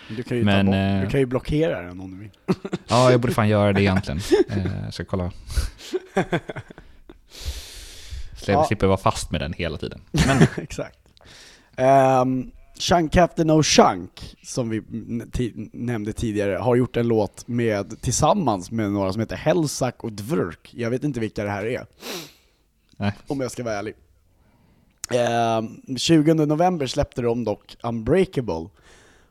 Du 0.10 0.24
kan 0.24 0.38
ju, 0.38 0.44
Men, 0.44 0.74
eh, 0.74 1.02
du 1.04 1.10
kan 1.10 1.20
ju 1.20 1.26
blockera 1.26 1.82
den 1.82 2.00
om 2.00 2.12
du 2.12 2.18
vill. 2.18 2.30
Ja, 2.88 3.12
jag 3.12 3.22
borde 3.22 3.34
fan 3.34 3.50
göra 3.50 3.74
det 3.74 3.82
egentligen. 3.82 4.20
Eh, 4.50 4.84
jag 4.84 4.94
ska 4.94 5.06
kolla. 5.06 5.32
Så 8.36 8.52
jag 8.52 8.60
Ja. 8.62 8.66
slipper 8.68 8.88
vara 8.88 8.98
fast 8.98 9.32
med 9.32 9.42
den 9.42 9.54
hela 9.54 9.78
tiden. 9.78 10.02
Men 10.12 10.38
Exakt. 10.64 11.00
Um, 12.22 12.52
Chunk 12.80 13.12
Captain 13.14 13.52
O'Shunk, 13.52 14.36
som 14.44 14.70
vi 14.70 14.82
nämnde 15.74 16.14
tidigare, 16.14 16.56
har 16.58 16.76
gjort 16.76 16.98
en 16.98 17.08
låt 17.08 17.48
med, 17.48 18.02
tillsammans 18.02 18.72
med 18.72 18.92
några 18.92 19.14
som 19.14 19.20
heter 19.20 19.36
Hellsack 19.36 20.04
och 20.04 20.12
Dvurk. 20.12 20.74
Jag 20.74 20.90
vet 20.90 21.04
inte 21.04 21.20
vilka 21.20 21.44
det 21.44 21.50
här 21.50 21.66
är. 21.66 21.86
Nej. 22.98 23.12
Om 23.28 23.40
jag 23.42 23.52
ska 23.52 23.64
vara 23.64 23.76
ärlig. 23.76 23.94
Ehm, 25.12 25.98
20 25.98 26.34
november 26.34 26.88
släppte 26.88 27.22
de 27.22 27.44
dock 27.44 27.76
Unbreakable. 27.84 28.70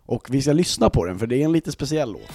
Och 0.07 0.27
vi 0.31 0.42
ska 0.42 0.53
lyssna 0.53 0.90
på 0.90 1.05
den, 1.05 1.19
för 1.19 1.27
det 1.27 1.37
är 1.37 1.45
en 1.45 1.53
lite 1.53 1.73
speciell 1.73 2.12
låt. 2.12 2.31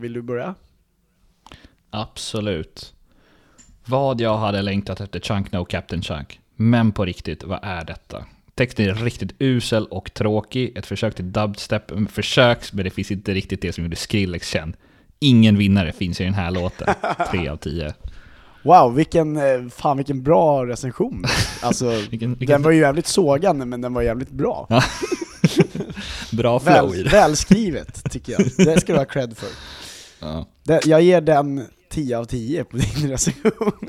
Vill 0.00 0.12
du 0.12 0.22
börja? 0.22 0.54
Absolut. 1.90 2.92
Vad 3.84 4.20
jag 4.20 4.36
hade 4.38 4.62
längtat 4.62 5.00
efter 5.00 5.20
Chunk 5.20 5.52
No 5.52 5.64
Captain 5.64 6.02
Chunk. 6.02 6.40
Men 6.56 6.92
på 6.92 7.04
riktigt, 7.04 7.44
vad 7.44 7.58
är 7.62 7.84
detta? 7.84 8.24
Texten 8.54 8.86
är 8.88 8.94
riktigt 8.94 9.32
usel 9.38 9.86
och 9.86 10.14
tråkig. 10.14 10.76
Ett 10.78 10.86
försök 10.86 11.14
till 11.14 11.32
dubstep. 11.32 11.92
Försök, 12.10 12.72
men 12.72 12.84
det 12.84 12.90
finns 12.90 13.10
inte 13.10 13.34
riktigt 13.34 13.62
det 13.62 13.72
som 13.72 13.84
gjorde 13.84 13.96
Skrillex 13.96 14.48
känd. 14.48 14.74
Ingen 15.20 15.58
vinnare 15.58 15.92
finns 15.92 16.20
i 16.20 16.24
den 16.24 16.34
här 16.34 16.50
låten. 16.50 16.88
Tre 17.30 17.48
av 17.48 17.56
tio. 17.56 17.94
Wow, 18.62 18.94
vilken, 18.94 19.36
eh, 19.36 19.68
fan 19.70 19.96
vilken 19.96 20.22
bra 20.22 20.66
recension. 20.66 21.24
Alltså, 21.62 21.84
Vilken- 22.10 22.34
vilken- 22.34 22.46
den 22.54 22.62
var 22.62 22.70
ju 22.70 22.80
jävligt 22.80 23.06
sågande 23.06 23.66
men 23.66 23.80
den 23.80 23.94
var 23.94 24.02
jävligt 24.02 24.30
bra. 24.30 24.68
Bra 26.32 26.60
flow 26.60 26.94
i 26.94 26.96
Väl, 26.96 27.04
det. 27.04 27.10
välskrivet 27.10 28.10
tycker 28.10 28.32
jag. 28.32 28.40
Det 28.66 28.80
ska 28.80 28.92
du 28.92 28.98
ha 28.98 29.04
cred 29.04 29.36
för. 29.36 29.48
Ja. 30.20 30.46
Det, 30.62 30.86
jag 30.86 31.02
ger 31.02 31.20
den 31.20 31.66
10 31.90 32.18
av 32.18 32.24
10 32.24 32.64
på 32.64 32.76
din 32.76 33.10
recension. 33.10 33.72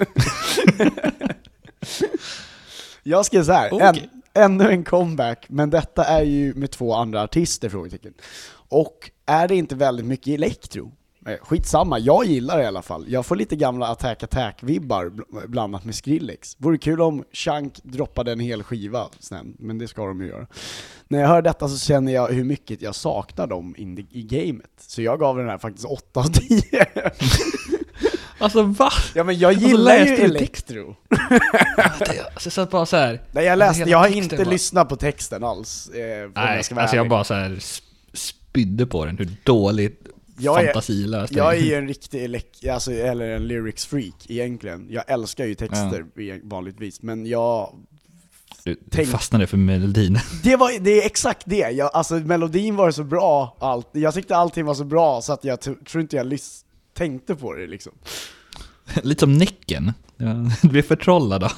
jag 3.03 3.25
skrev 3.25 3.43
så 3.43 3.51
här, 3.51 3.81
en, 3.81 3.95
ännu 4.33 4.69
en 4.69 4.83
comeback, 4.83 5.45
men 5.49 5.69
detta 5.69 6.03
är 6.03 6.23
ju 6.23 6.53
med 6.53 6.71
två 6.71 6.93
andra 6.93 7.23
artister? 7.23 7.69
Frågetecken. 7.69 8.13
Och 8.51 9.11
är 9.25 9.47
det 9.47 9.55
inte 9.55 9.75
väldigt 9.75 10.05
mycket 10.05 10.33
elektro? 10.33 10.91
Eh, 11.27 11.35
Skitsamma, 11.41 11.99
jag 11.99 12.25
gillar 12.25 12.57
det 12.57 12.63
i 12.63 12.67
alla 12.67 12.81
fall. 12.81 13.05
Jag 13.07 13.25
får 13.25 13.35
lite 13.35 13.55
gamla 13.55 13.87
Attack 13.87 14.23
Attack-vibbar 14.23 15.05
bl- 15.09 15.47
blandat 15.47 15.85
med 15.85 15.95
Skrillex. 15.95 16.55
Vore 16.59 16.77
kul 16.77 17.01
om 17.01 17.23
Chunk 17.33 17.79
droppade 17.83 18.31
en 18.31 18.39
hel 18.39 18.63
skiva 18.63 19.07
sen, 19.19 19.55
men 19.59 19.77
det 19.77 19.87
ska 19.87 20.05
de 20.05 20.21
ju 20.21 20.27
göra. 20.27 20.47
När 21.07 21.19
jag 21.19 21.27
hör 21.27 21.41
detta 21.41 21.67
så 21.67 21.77
känner 21.77 22.13
jag 22.13 22.27
hur 22.27 22.43
mycket 22.43 22.81
jag 22.81 22.95
saknar 22.95 23.47
dem 23.47 23.75
in 23.77 24.07
i 24.11 24.23
gamet. 24.23 24.71
Så 24.77 25.01
jag 25.01 25.19
gav 25.19 25.37
den 25.37 25.49
här 25.49 25.57
faktiskt 25.57 25.85
8 25.85 26.19
av 26.19 26.23
10. 26.23 26.61
Alltså 28.41 28.61
va? 28.63 28.89
ja 29.15 29.23
men 29.23 29.39
jag 29.39 29.49
Alltså, 29.53 29.67
gillar 29.67 29.93
ju 29.97 29.99
läste 30.05 30.15
du 30.27 30.35
elektro. 30.35 30.95
Alltså, 31.77 32.13
jag 32.43 32.53
satt 32.53 32.71
bara 32.71 32.85
så 32.85 32.97
här. 32.97 33.21
Nej 33.31 33.45
jag 33.45 33.59
läste, 33.59 33.89
jag 33.89 33.97
har 33.97 34.07
inte 34.07 34.37
bara- 34.37 34.49
lyssnat 34.49 34.89
på 34.89 34.95
texten 34.95 35.43
alls. 35.43 35.89
Eh, 35.89 36.29
Nej, 36.35 36.61
jag 36.69 36.79
alltså 36.79 36.95
jag 36.95 37.09
bara 37.09 37.23
så 37.23 37.33
här 37.33 37.49
sp- 37.49 37.81
spydde 38.13 38.85
på 38.85 39.05
den. 39.05 39.17
Hur 39.17 39.29
dåligt 39.43 40.07
Jag 40.39 40.59
är- 40.61 40.65
fantasilöst 40.65 41.33
Jag 41.35 41.53
är 41.53 41.59
den 41.59 41.67
ju 41.67 41.73
en 41.75 41.87
riktig, 41.87 42.19
elek- 42.27 42.67
alltså, 42.73 42.91
eller 42.91 43.29
en 43.29 43.47
lyrics 43.47 43.85
freak 43.85 44.15
egentligen. 44.29 44.87
Jag 44.89 45.03
älskar 45.11 45.45
ju 45.45 45.55
texter 45.55 46.05
e- 46.21 46.39
vanligtvis, 46.43 47.01
men 47.01 47.25
jag... 47.25 47.75
Du 48.63 48.75
tänk- 48.91 49.07
fastnade 49.09 49.47
för 49.47 49.57
melodin. 49.57 50.19
Det, 50.43 50.55
var, 50.55 50.79
det 50.79 51.01
är 51.01 51.05
exakt 51.05 51.41
det, 51.45 51.57
jag, 51.71 51.89
alltså 51.93 52.13
melodin 52.13 52.75
var 52.75 52.91
så 52.91 53.03
bra, 53.03 53.57
allt. 53.59 53.87
jag 53.91 54.13
tyckte 54.13 54.35
allting 54.35 54.65
var 54.65 54.73
så 54.73 54.83
bra 54.83 55.21
så 55.21 55.33
att 55.33 55.43
jag 55.43 55.59
tror 55.61 55.99
inte 56.01 56.15
jag 56.15 56.25
lys- 56.33 56.63
tänkte 56.97 57.35
på 57.35 57.53
det 57.53 57.67
liksom. 57.67 57.91
Lite 59.03 59.19
som 59.19 59.33
Näcken. 59.33 59.93
Ja, 60.17 60.33
Du 60.61 60.67
blev 60.67 60.81
förtrollad 60.81 61.43
av 61.43 61.51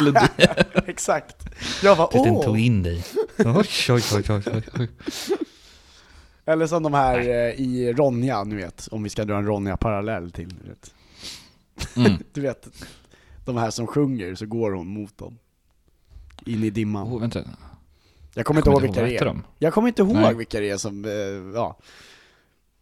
melodin. 0.00 0.28
Exakt. 0.86 1.36
Jag 1.82 1.96
var 1.96 2.08
Den 2.12 2.34
åh! 2.34 2.44
tog 2.44 2.58
in 2.60 2.82
dig. 2.82 3.04
Oj, 3.38 3.66
oj, 3.88 4.02
oj, 4.14 4.22
oj, 4.28 4.62
oj. 4.78 4.88
Eller 6.44 6.66
som 6.66 6.82
de 6.82 6.94
här 6.94 7.18
eh, 7.18 7.60
i 7.60 7.92
Ronja, 7.92 8.44
ni 8.44 8.54
vet, 8.54 8.88
om 8.90 9.02
vi 9.02 9.10
ska 9.10 9.24
dra 9.24 9.36
en 9.36 9.46
Ronja-parallell 9.46 10.30
till, 10.30 10.48
du 10.48 10.68
vet. 10.68 10.94
Mm. 11.96 12.12
Du 12.32 12.40
vet, 12.40 12.68
de 13.44 13.56
här 13.56 13.70
som 13.70 13.86
sjunger, 13.86 14.34
så 14.34 14.46
går 14.46 14.72
hon 14.72 14.86
mot 14.86 15.18
dem. 15.18 15.38
In 16.46 16.64
i 16.64 16.70
dimman. 16.70 17.06
Oh, 17.06 17.20
vänta. 17.20 17.44
jag 18.34 18.46
kommer 18.46 18.60
inte 18.60 18.70
ihåg 18.70 18.82
vilka 18.82 19.02
det 19.02 19.16
är. 19.16 19.24
de? 19.24 19.42
Jag 19.58 19.74
kommer 19.74 19.88
inte 19.88 20.02
ihåg 20.02 20.14
Nej. 20.14 20.34
vilka 20.34 20.60
det 20.60 20.70
är 20.70 20.76
som, 20.76 21.04
eh, 21.04 21.10
ja. 21.54 21.78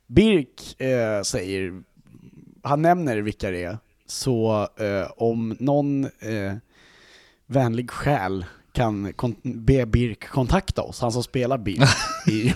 Birk 0.06 0.80
eh, 0.80 1.22
säger, 1.22 1.82
han 2.62 2.82
nämner 2.82 3.16
vilka 3.16 3.50
det 3.50 3.64
är, 3.64 3.78
så 4.06 4.68
eh, 4.76 5.10
om 5.16 5.56
någon 5.60 6.04
eh, 6.04 6.54
vänlig 7.46 7.90
själ 7.90 8.44
kan 8.72 9.12
be 9.42 9.86
Birk 9.86 10.28
kontakta 10.28 10.82
oss, 10.82 11.00
han 11.00 11.12
som 11.12 11.22
spelar 11.22 11.58
Birk 11.58 11.88
i 12.26 12.54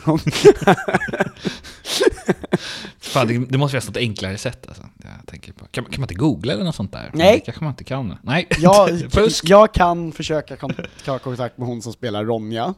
Fan, 3.01 3.27
det, 3.29 3.39
det 3.39 3.59
måste 3.59 3.71
finnas 3.73 3.87
något 3.87 3.97
enklare 3.97 4.39
sätt 4.39 4.67
alltså. 4.69 4.83
Jag 5.03 5.27
tänker 5.27 5.53
på. 5.53 5.65
Kan, 5.67 5.85
kan 5.85 6.01
man 6.01 6.05
inte 6.05 6.15
googla 6.15 6.53
eller 6.53 6.65
något 6.65 6.75
sånt 6.75 6.93
där? 6.93 7.11
Nej. 7.15 7.35
Det 7.35 7.41
kanske 7.45 7.65
man 7.65 7.73
inte 7.73 7.85
kan. 7.85 8.17
Nej. 8.23 8.47
jag, 8.59 8.91
jag 9.43 9.75
kan 9.75 10.13
försöka 10.13 10.57
kon- 10.57 10.75
ta 11.05 11.19
kontakt 11.19 11.59
med 11.59 11.69
hon 11.69 11.83
som 11.83 11.93
spelar 11.93 12.25
Ronja, 12.25 12.75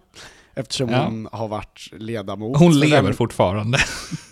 eftersom 0.54 0.90
Ja. 0.90 1.04
hon 1.04 1.28
har 1.32 1.48
varit 1.48 1.88
ledamot. 1.92 2.58
Hon 2.58 2.80
lever 2.80 3.02
vän- 3.02 3.14
fortfarande. 3.14 3.78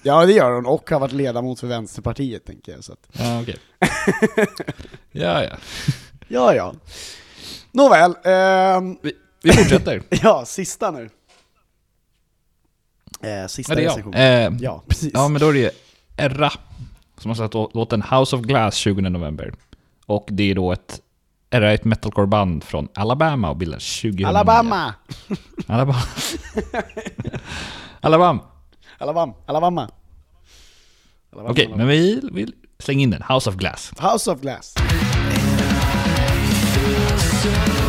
Ja 0.03 0.27
det 0.27 0.33
gör 0.33 0.51
hon, 0.53 0.66
och 0.66 0.90
har 0.90 1.01
varit 1.01 1.12
ledamot 1.12 1.61
för 1.61 1.66
Vänsterpartiet 1.66 2.45
tänker 2.45 2.73
jag. 2.73 2.85
Så 2.85 2.92
att. 2.92 3.09
Ja, 3.12 3.40
okej. 3.42 3.57
ja, 5.12 5.45
ja. 5.45 5.57
Ja, 6.29 6.55
ja. 6.55 6.75
Nåväl, 7.77 8.15
ehm, 8.25 8.97
Vi, 9.03 9.12
vi 9.43 9.53
fortsätter. 9.53 10.03
ja, 10.23 10.45
sista 10.47 10.91
nu. 10.91 11.11
Eh, 13.23 13.47
sista 13.47 13.73
Ja, 13.73 13.77
det 13.77 13.83
är 13.85 13.89
recension. 13.89 14.12
jag. 14.12 14.45
Eh, 14.45 14.53
Ja, 14.61 14.83
precis. 14.89 15.11
Ja, 15.15 15.29
men 15.29 15.41
då 15.41 15.49
är 15.49 15.53
det 15.53 15.59
ju 15.59 15.71
Erra 16.17 16.53
som 17.19 17.31
har 17.31 17.37
lå- 17.49 17.71
låten 17.75 18.03
House 18.03 18.37
of 18.37 18.43
Glass 18.43 18.75
20 18.75 19.01
november. 19.11 19.55
Och 20.07 20.27
det 20.31 20.51
är 20.51 20.55
då 20.55 20.73
ett 20.73 21.01
är 21.51 21.62
ett 21.62 21.85
metalcore-band 21.85 22.65
från 22.65 22.89
Alabama 22.95 23.51
och 23.51 23.57
bildades 23.57 23.97
2009. 24.01 24.27
Alabama! 24.27 24.95
Alabama. 25.67 26.03
Alabama. 28.01 28.43
Alabama, 28.99 29.35
Alabama. 29.47 29.91
Okej, 31.33 31.65
Alabama. 31.65 31.77
men 31.77 31.89
vi, 31.89 32.21
vi 32.33 32.53
slänger 32.79 33.03
in 33.03 33.11
den. 33.11 33.23
House 33.29 33.51
of 33.51 33.57
Glass. 33.57 33.93
House 33.99 34.31
of 34.31 34.41
Glass. 34.41 34.75
Turn 37.47 37.86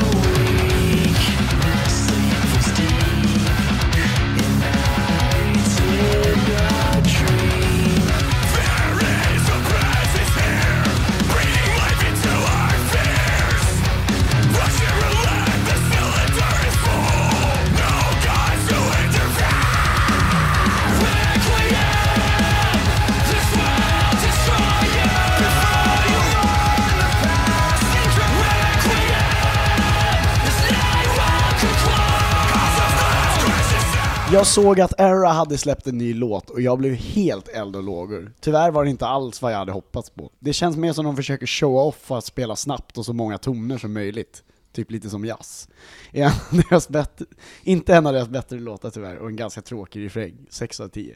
Jag 34.32 34.48
såg 34.48 34.82
att 34.82 35.00
Era 35.00 35.28
hade 35.28 35.58
släppt 35.58 35.88
en 35.88 35.98
ny 35.98 36.14
låt 36.14 36.50
och 36.50 36.62
jag 36.62 36.78
blev 36.78 36.94
helt 36.94 37.48
eld 37.48 37.76
och 37.76 37.84
lågor. 37.84 38.32
Tyvärr 38.40 38.72
var 38.72 38.84
det 38.84 38.90
inte 38.90 39.08
alls 39.08 39.42
vad 39.42 39.52
jag 39.52 39.58
hade 39.58 39.72
hoppats 39.72 40.10
på. 40.10 40.32
Det 40.40 40.54
känns 40.54 40.78
mer 40.78 40.94
som 40.94 41.06
de 41.06 41.16
försöker 41.16 41.46
show 41.46 41.76
off 41.76 41.96
för 41.96 42.18
att 42.18 42.26
spela 42.26 42.56
snabbt 42.56 42.98
och 42.98 43.06
så 43.06 43.14
många 43.14 43.38
toner 43.38 43.78
som 43.78 43.94
möjligt. 43.94 44.44
Typ 44.72 44.92
lite 44.92 45.10
som 45.10 45.26
jazz. 45.26 45.70
En 46.12 46.32
deras 46.52 46.90
bättre, 46.90 47.26
inte 47.64 47.96
en 47.96 48.08
av 48.08 48.14
deras 48.14 48.30
bättre 48.30 48.60
låtar 48.60 48.90
tyvärr, 48.90 49.18
och 49.18 49.30
en 49.30 49.36
ganska 49.36 49.62
tråkig 49.62 50.06
refräng. 50.06 50.48
6 50.50 50.80
av 50.80 50.88
10. 50.88 51.16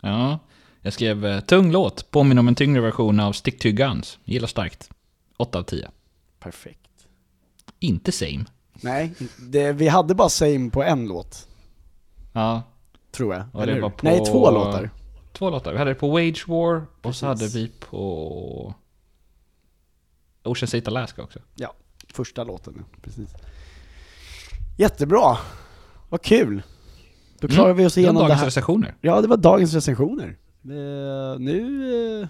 Ja, 0.00 0.38
jag 0.80 0.92
skrev 0.92 1.26
eh, 1.26 1.40
tung 1.40 1.72
låt, 1.72 2.10
påminner 2.10 2.40
om 2.40 2.48
en 2.48 2.54
tyngre 2.54 2.80
version 2.80 3.20
av 3.20 3.32
Stick 3.32 3.58
to 3.58 3.68
Guns. 3.68 4.18
Gillar 4.24 4.48
starkt. 4.48 4.90
8 5.36 5.58
av 5.58 5.62
10. 5.62 5.90
Perfekt. 6.40 7.06
inte 7.80 8.12
Same. 8.12 8.44
Nej, 8.80 9.14
det, 9.38 9.72
vi 9.72 9.88
hade 9.88 10.14
bara 10.14 10.28
Same 10.28 10.70
på 10.70 10.82
en 10.82 11.08
låt, 11.08 11.48
Ja, 12.32 12.62
tror 13.12 13.34
jag. 13.34 13.62
Eller 13.62 13.80
på- 13.80 13.92
Nej, 14.02 14.24
två 14.24 14.50
låtar. 14.50 14.90
två 15.32 15.50
låtar. 15.50 15.72
Vi 15.72 15.78
hade 15.78 15.90
det 15.90 15.94
på 15.94 16.08
Wage 16.08 16.44
War 16.48 16.76
och 16.76 17.02
Precis. 17.02 17.20
så 17.20 17.26
hade 17.26 17.46
vi 17.46 17.72
på 17.90 18.74
Ocean 20.42 20.68
State 20.68 20.90
Alaska 20.90 21.22
också. 21.22 21.38
Ja, 21.54 21.74
första 22.12 22.44
låten, 22.44 22.84
precis. 23.02 23.28
Jättebra! 24.78 25.36
Vad 26.08 26.22
kul! 26.22 26.62
Då 27.40 27.48
klarar 27.48 27.72
vi 27.72 27.86
oss 27.86 27.96
Mm. 27.96 28.02
Det 28.06 28.06
var 28.06 28.12
igenom 28.12 28.14
det 28.22 28.28
dagens 28.28 28.38
här. 28.40 28.46
recensioner. 28.46 28.94
Ja, 29.00 29.20
det 29.20 29.28
var 29.28 29.36
dagens 29.36 29.74
recensioner. 29.74 30.36
Eh, 30.64 31.38
nu 31.38 32.20
eh, 32.22 32.28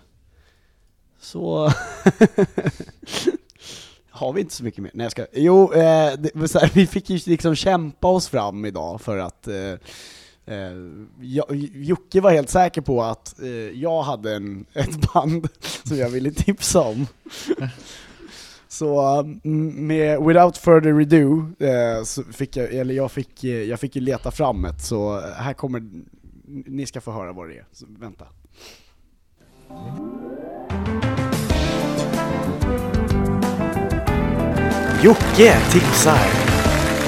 så 1.20 1.72
har 4.14 4.32
vi 4.32 4.40
inte 4.40 4.54
så 4.54 4.64
mycket 4.64 4.82
mer. 4.82 4.90
Nej 4.94 5.04
jag 5.04 5.12
ska. 5.12 5.26
Jo, 5.32 5.72
eh, 5.72 6.12
det, 6.18 6.48
så 6.48 6.58
här, 6.58 6.70
vi 6.74 6.86
fick 6.86 7.10
ju 7.10 7.18
liksom 7.26 7.54
kämpa 7.54 8.08
oss 8.08 8.28
fram 8.28 8.64
idag 8.64 9.00
för 9.00 9.18
att 9.18 9.48
eh, 9.48 9.72
eh, 10.46 10.72
Jocke 11.72 12.20
var 12.20 12.30
helt 12.30 12.50
säker 12.50 12.80
på 12.80 13.02
att 13.02 13.40
eh, 13.42 13.48
jag 13.50 14.02
hade 14.02 14.34
en, 14.34 14.66
ett 14.72 15.12
band 15.12 15.48
som 15.84 15.96
jag 15.96 16.08
ville 16.08 16.30
tipsa 16.30 16.80
om. 16.80 17.06
Så 18.68 19.20
mm, 19.44 19.86
med 19.86 20.22
Without 20.22 20.56
Further 20.56 21.00
Ado, 21.00 21.46
eh, 21.58 22.04
så 22.04 22.22
fick 22.24 22.56
jag, 22.56 22.74
eller 22.74 22.94
jag 22.94 23.12
fick, 23.12 23.44
eh, 23.44 23.62
jag 23.62 23.80
fick 23.80 23.96
ju 23.96 24.02
leta 24.02 24.30
fram 24.30 24.64
ett, 24.64 24.82
så 24.82 25.20
här 25.20 25.52
kommer, 25.52 25.82
ni 26.46 26.86
ska 26.86 27.00
få 27.00 27.12
höra 27.12 27.32
vad 27.32 27.48
det 27.48 27.58
är. 27.58 27.66
Så 27.72 27.86
vänta. 27.88 28.26
Jocke 35.04 35.60
tipsar! 35.72 36.26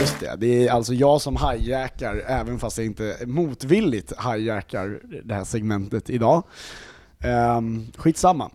Just 0.00 0.20
det, 0.20 0.36
det 0.38 0.66
är 0.66 0.72
alltså 0.72 0.94
jag 0.94 1.20
som 1.20 1.36
hijackar, 1.36 2.24
även 2.26 2.58
fast 2.58 2.78
jag 2.78 2.86
inte 2.86 3.16
motvilligt 3.26 4.12
hijackar 4.24 5.00
det 5.24 5.34
här 5.34 5.44
segmentet 5.44 6.10
idag. 6.10 6.42
Um, 7.24 7.86
skitsamma. 7.96 8.50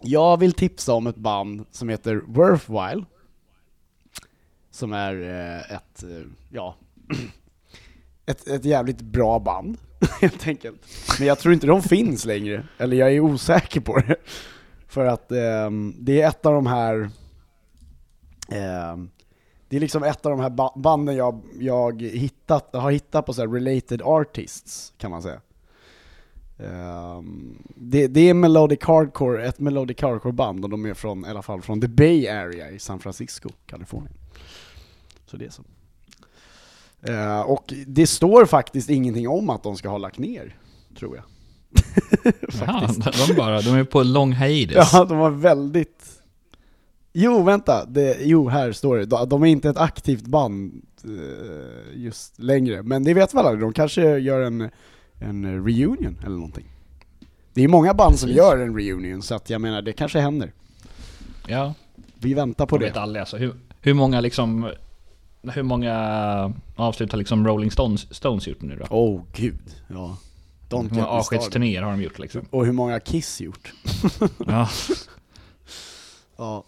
Jag 0.00 0.36
vill 0.40 0.52
tipsa 0.52 0.92
om 0.92 1.06
ett 1.06 1.16
band 1.16 1.64
som 1.70 1.88
heter 1.88 2.22
Worthwhile. 2.26 3.04
Som 4.70 4.92
är 4.92 5.20
eh, 5.22 5.76
ett, 5.76 6.02
eh, 6.02 6.26
ja, 6.50 6.76
ett, 8.26 8.48
ett 8.48 8.64
jävligt 8.64 9.00
bra 9.00 9.38
band, 9.38 9.76
helt 10.20 10.48
enkelt. 10.48 10.80
Men 11.18 11.28
jag 11.28 11.38
tror 11.38 11.54
inte 11.54 11.66
de 11.66 11.82
finns 11.82 12.24
längre, 12.24 12.66
eller 12.78 12.96
jag 12.96 13.12
är 13.12 13.20
osäker 13.20 13.80
på 13.80 13.98
det. 13.98 14.16
För 14.88 15.04
att 15.04 15.32
um, 15.66 15.94
det 15.98 16.22
är 16.22 16.28
ett 16.28 16.46
av 16.46 16.54
de 16.54 16.66
här, 16.66 17.10
det 19.68 19.76
är 19.76 19.80
liksom 19.80 20.02
ett 20.02 20.26
av 20.26 20.30
de 20.30 20.40
här 20.40 20.50
ba- 20.50 20.72
banden 20.76 21.16
jag, 21.16 21.40
jag 21.60 22.02
hittat, 22.02 22.74
har 22.74 22.90
hittat 22.90 23.26
på 23.26 23.32
så 23.32 23.46
related 23.46 24.02
artists, 24.02 24.92
kan 24.98 25.10
man 25.10 25.22
säga. 25.22 25.40
Ehm, 26.58 27.58
det, 27.76 28.06
det 28.06 28.20
är 28.28 28.34
melodic 28.34 28.78
hardcore, 28.82 29.46
ett 29.46 29.58
melodic 29.58 30.02
hardcore 30.02 30.32
band 30.32 30.64
och 30.64 30.70
de 30.70 30.86
är 30.86 30.94
från, 30.94 31.24
i 31.24 31.28
alla 31.28 31.42
fall 31.42 31.62
från 31.62 31.80
the 31.80 31.88
Bay 31.88 32.28
Area 32.28 32.70
i 32.70 32.78
San 32.78 32.98
Francisco, 33.00 33.48
Kalifornien. 33.66 34.12
Så 35.26 35.36
det 35.36 35.44
är 35.46 35.50
så. 35.50 35.62
Eh, 37.02 37.40
och 37.40 37.74
det 37.86 38.06
står 38.06 38.46
faktiskt 38.46 38.90
ingenting 38.90 39.28
om 39.28 39.50
att 39.50 39.62
de 39.62 39.76
ska 39.76 39.88
ha 39.88 39.98
lagt 39.98 40.18
ner, 40.18 40.56
tror 40.98 41.16
jag. 41.16 41.24
Ja, 42.66 42.88
de, 43.28 43.34
bara, 43.34 43.60
de 43.60 43.70
är 43.74 43.84
på 43.84 44.02
lång 44.02 44.32
hiatus. 44.32 44.90
Ja, 44.92 45.04
de 45.04 45.18
var 45.18 45.30
väldigt... 45.30 46.09
Jo, 47.12 47.42
vänta. 47.42 47.84
Det, 47.84 48.16
jo, 48.20 48.48
här 48.48 48.72
står 48.72 48.96
det. 48.96 49.26
De, 49.26 49.42
är 49.42 49.46
inte 49.46 49.68
ett 49.68 49.76
aktivt 49.78 50.24
band 50.26 50.82
eh, 51.04 52.00
just 52.02 52.38
längre. 52.38 52.82
Men 52.82 53.04
det 53.04 53.14
vet 53.14 53.34
väl 53.34 53.46
aldrig. 53.46 53.60
De 53.60 53.72
kanske 53.72 54.18
gör 54.18 54.40
en, 54.40 54.70
en 55.18 55.64
reunion 55.66 56.16
eller 56.20 56.36
någonting. 56.36 56.66
Det 57.54 57.64
är 57.64 57.68
många 57.68 57.94
band 57.94 58.18
som 58.18 58.26
Precis. 58.26 58.36
gör 58.36 58.58
en 58.58 58.74
reunion, 58.76 59.22
så 59.22 59.34
att 59.34 59.50
jag 59.50 59.60
menar, 59.60 59.82
det 59.82 59.92
kanske 59.92 60.20
händer. 60.20 60.52
Ja, 61.46 61.74
Vi 62.18 62.34
väntar 62.34 62.66
på 62.66 62.76
jag 62.76 62.80
vet 62.80 62.94
det. 62.94 63.00
aldrig 63.00 63.20
alltså. 63.20 63.36
Hur, 63.36 63.54
hur 63.80 63.94
många 63.94 64.20
liksom... 64.20 64.70
Hur 65.42 65.62
många 65.62 66.54
avslut 66.76 67.12
har 67.12 67.18
liksom 67.18 67.46
Rolling 67.46 67.70
Stones, 67.70 68.14
Stones 68.14 68.46
gjort 68.48 68.62
nu 68.62 68.76
då? 68.76 68.86
Åh, 68.90 69.16
oh, 69.16 69.22
gud. 69.34 69.74
Ja. 69.88 70.16
Hur 70.70 70.76
Don't 70.76 70.82
många 70.82 70.84
me 70.88 70.88
started. 70.94 71.08
avskedsturnéer 71.08 71.82
har 71.82 71.90
de 71.90 72.02
gjort 72.02 72.18
liksom? 72.18 72.40
Och 72.50 72.66
hur 72.66 72.72
många 72.72 73.00
Kiss 73.00 73.40
gjort. 73.40 73.72
Ja. 74.46 74.68
Ja. 76.36 76.64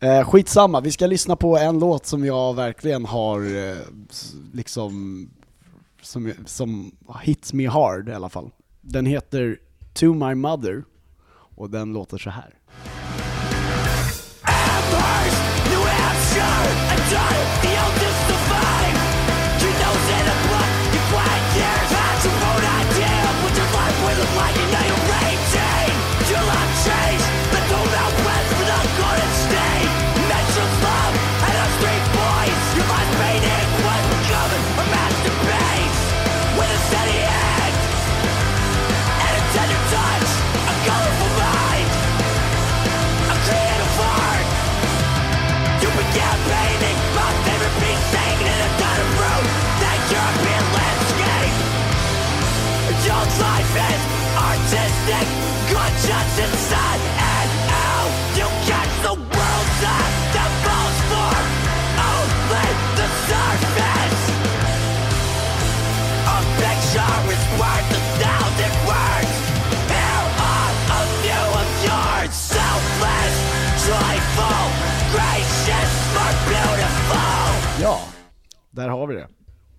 Eh, 0.00 0.24
skitsamma, 0.24 0.80
vi 0.80 0.92
ska 0.92 1.06
lyssna 1.06 1.36
på 1.36 1.58
en 1.58 1.78
låt 1.78 2.06
som 2.06 2.24
jag 2.24 2.54
verkligen 2.54 3.04
har 3.04 3.56
eh, 3.56 3.76
liksom, 4.52 5.24
som, 6.02 6.32
som 6.46 6.92
hits 7.22 7.52
me 7.52 7.66
hard 7.66 8.08
i 8.08 8.12
alla 8.12 8.28
fall. 8.28 8.50
Den 8.80 9.06
heter 9.06 9.58
To 9.92 10.14
My 10.14 10.34
Mother, 10.34 10.84
och 11.56 11.70
den 11.70 11.92
låter 11.92 12.18
så 12.18 12.30
här. 12.30 12.54
Där 78.78 78.88
har 78.88 79.06
vi 79.06 79.14
det. 79.14 79.28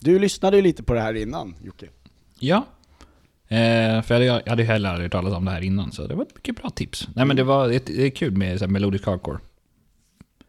Du 0.00 0.18
lyssnade 0.18 0.56
ju 0.56 0.62
lite 0.62 0.82
på 0.82 0.94
det 0.94 1.00
här 1.00 1.14
innan, 1.14 1.54
Jocke. 1.62 1.86
Ja. 2.38 2.66
Eh, 3.48 4.02
för 4.02 4.14
jag 4.14 4.14
hade, 4.14 4.24
jag 4.24 4.48
hade 4.50 4.62
ju 4.62 4.68
heller 4.68 4.88
aldrig 4.90 5.10
talas 5.12 5.34
om 5.34 5.44
det 5.44 5.50
här 5.50 5.60
innan, 5.60 5.92
så 5.92 6.06
det 6.06 6.14
var 6.14 6.22
ett 6.22 6.34
mycket 6.34 6.56
bra 6.56 6.70
tips. 6.70 7.08
Nej 7.14 7.24
men 7.24 7.36
det, 7.36 7.42
var, 7.44 7.68
det, 7.68 7.86
det 7.86 8.06
är 8.06 8.10
kul 8.10 8.36
med 8.36 8.58
så 8.58 8.64
här, 8.64 8.72
melodisk 8.72 9.06
hardcore. 9.06 9.38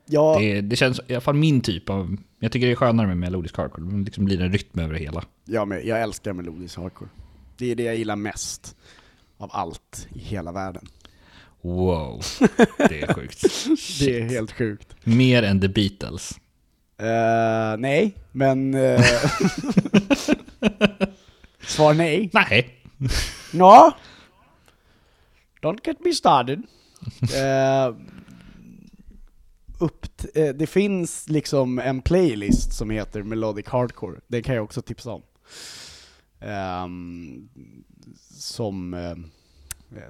Ja, 0.06 0.38
Det, 0.40 0.62
det 0.62 0.76
känns 0.76 1.00
i 1.08 1.14
alla 1.14 1.22
fall 1.22 1.36
min 1.36 1.62
typ 1.62 1.90
av... 1.90 2.18
Jag 2.40 2.52
tycker 2.52 2.68
det 2.68 2.74
är 2.74 2.76
skönare 2.76 3.08
med 3.08 3.18
melodisk 3.18 3.58
hardcore. 3.58 3.86
Det 3.86 4.06
liksom 4.06 4.26
blir 4.26 4.42
en 4.42 4.52
rytm 4.52 4.80
över 4.80 4.94
det 4.94 5.00
hela. 5.00 5.24
jag, 5.46 5.68
med, 5.68 5.86
jag 5.86 6.02
älskar 6.02 6.34
melodisk 6.34 6.78
hardcore. 6.78 7.10
Det 7.58 7.72
är 7.72 7.76
det 7.76 7.84
jag 7.84 7.96
gillar 7.96 8.16
mest 8.16 8.76
av 9.38 9.50
allt 9.54 10.08
i 10.14 10.20
hela 10.20 10.52
världen. 10.52 10.88
Wow. 11.62 12.22
Det 12.78 13.02
är 13.02 13.14
sjukt. 13.14 13.42
Det 14.00 14.20
är 14.20 14.30
helt 14.30 14.52
sjukt. 14.52 14.96
Mer 15.04 15.44
än 15.44 15.62
The 15.62 15.68
Beatles. 15.68 16.40
Eh, 17.02 17.78
nej, 17.78 18.18
men... 18.32 18.74
eh, 18.74 19.06
Svar 21.68 21.94
nej. 21.94 22.30
Nej. 22.34 22.70
Nå? 23.54 23.92
Don't 25.62 25.80
get 25.84 26.06
me 26.06 26.14
started. 26.14 26.64
Eh, 27.36 27.96
upp 29.80 30.08
det 30.56 30.70
finns 30.70 31.30
liksom 31.30 31.80
en 31.80 32.02
playlist 32.02 32.74
som 32.74 32.90
heter 32.90 33.24
Melodic 33.24 33.68
Hardcore, 33.68 34.20
den 34.28 34.44
kan 34.44 34.56
jag 34.56 34.64
också 34.64 34.82
tipsa 34.82 35.12
om. 35.12 35.22
Ehm, 36.40 37.50
som, 38.30 38.96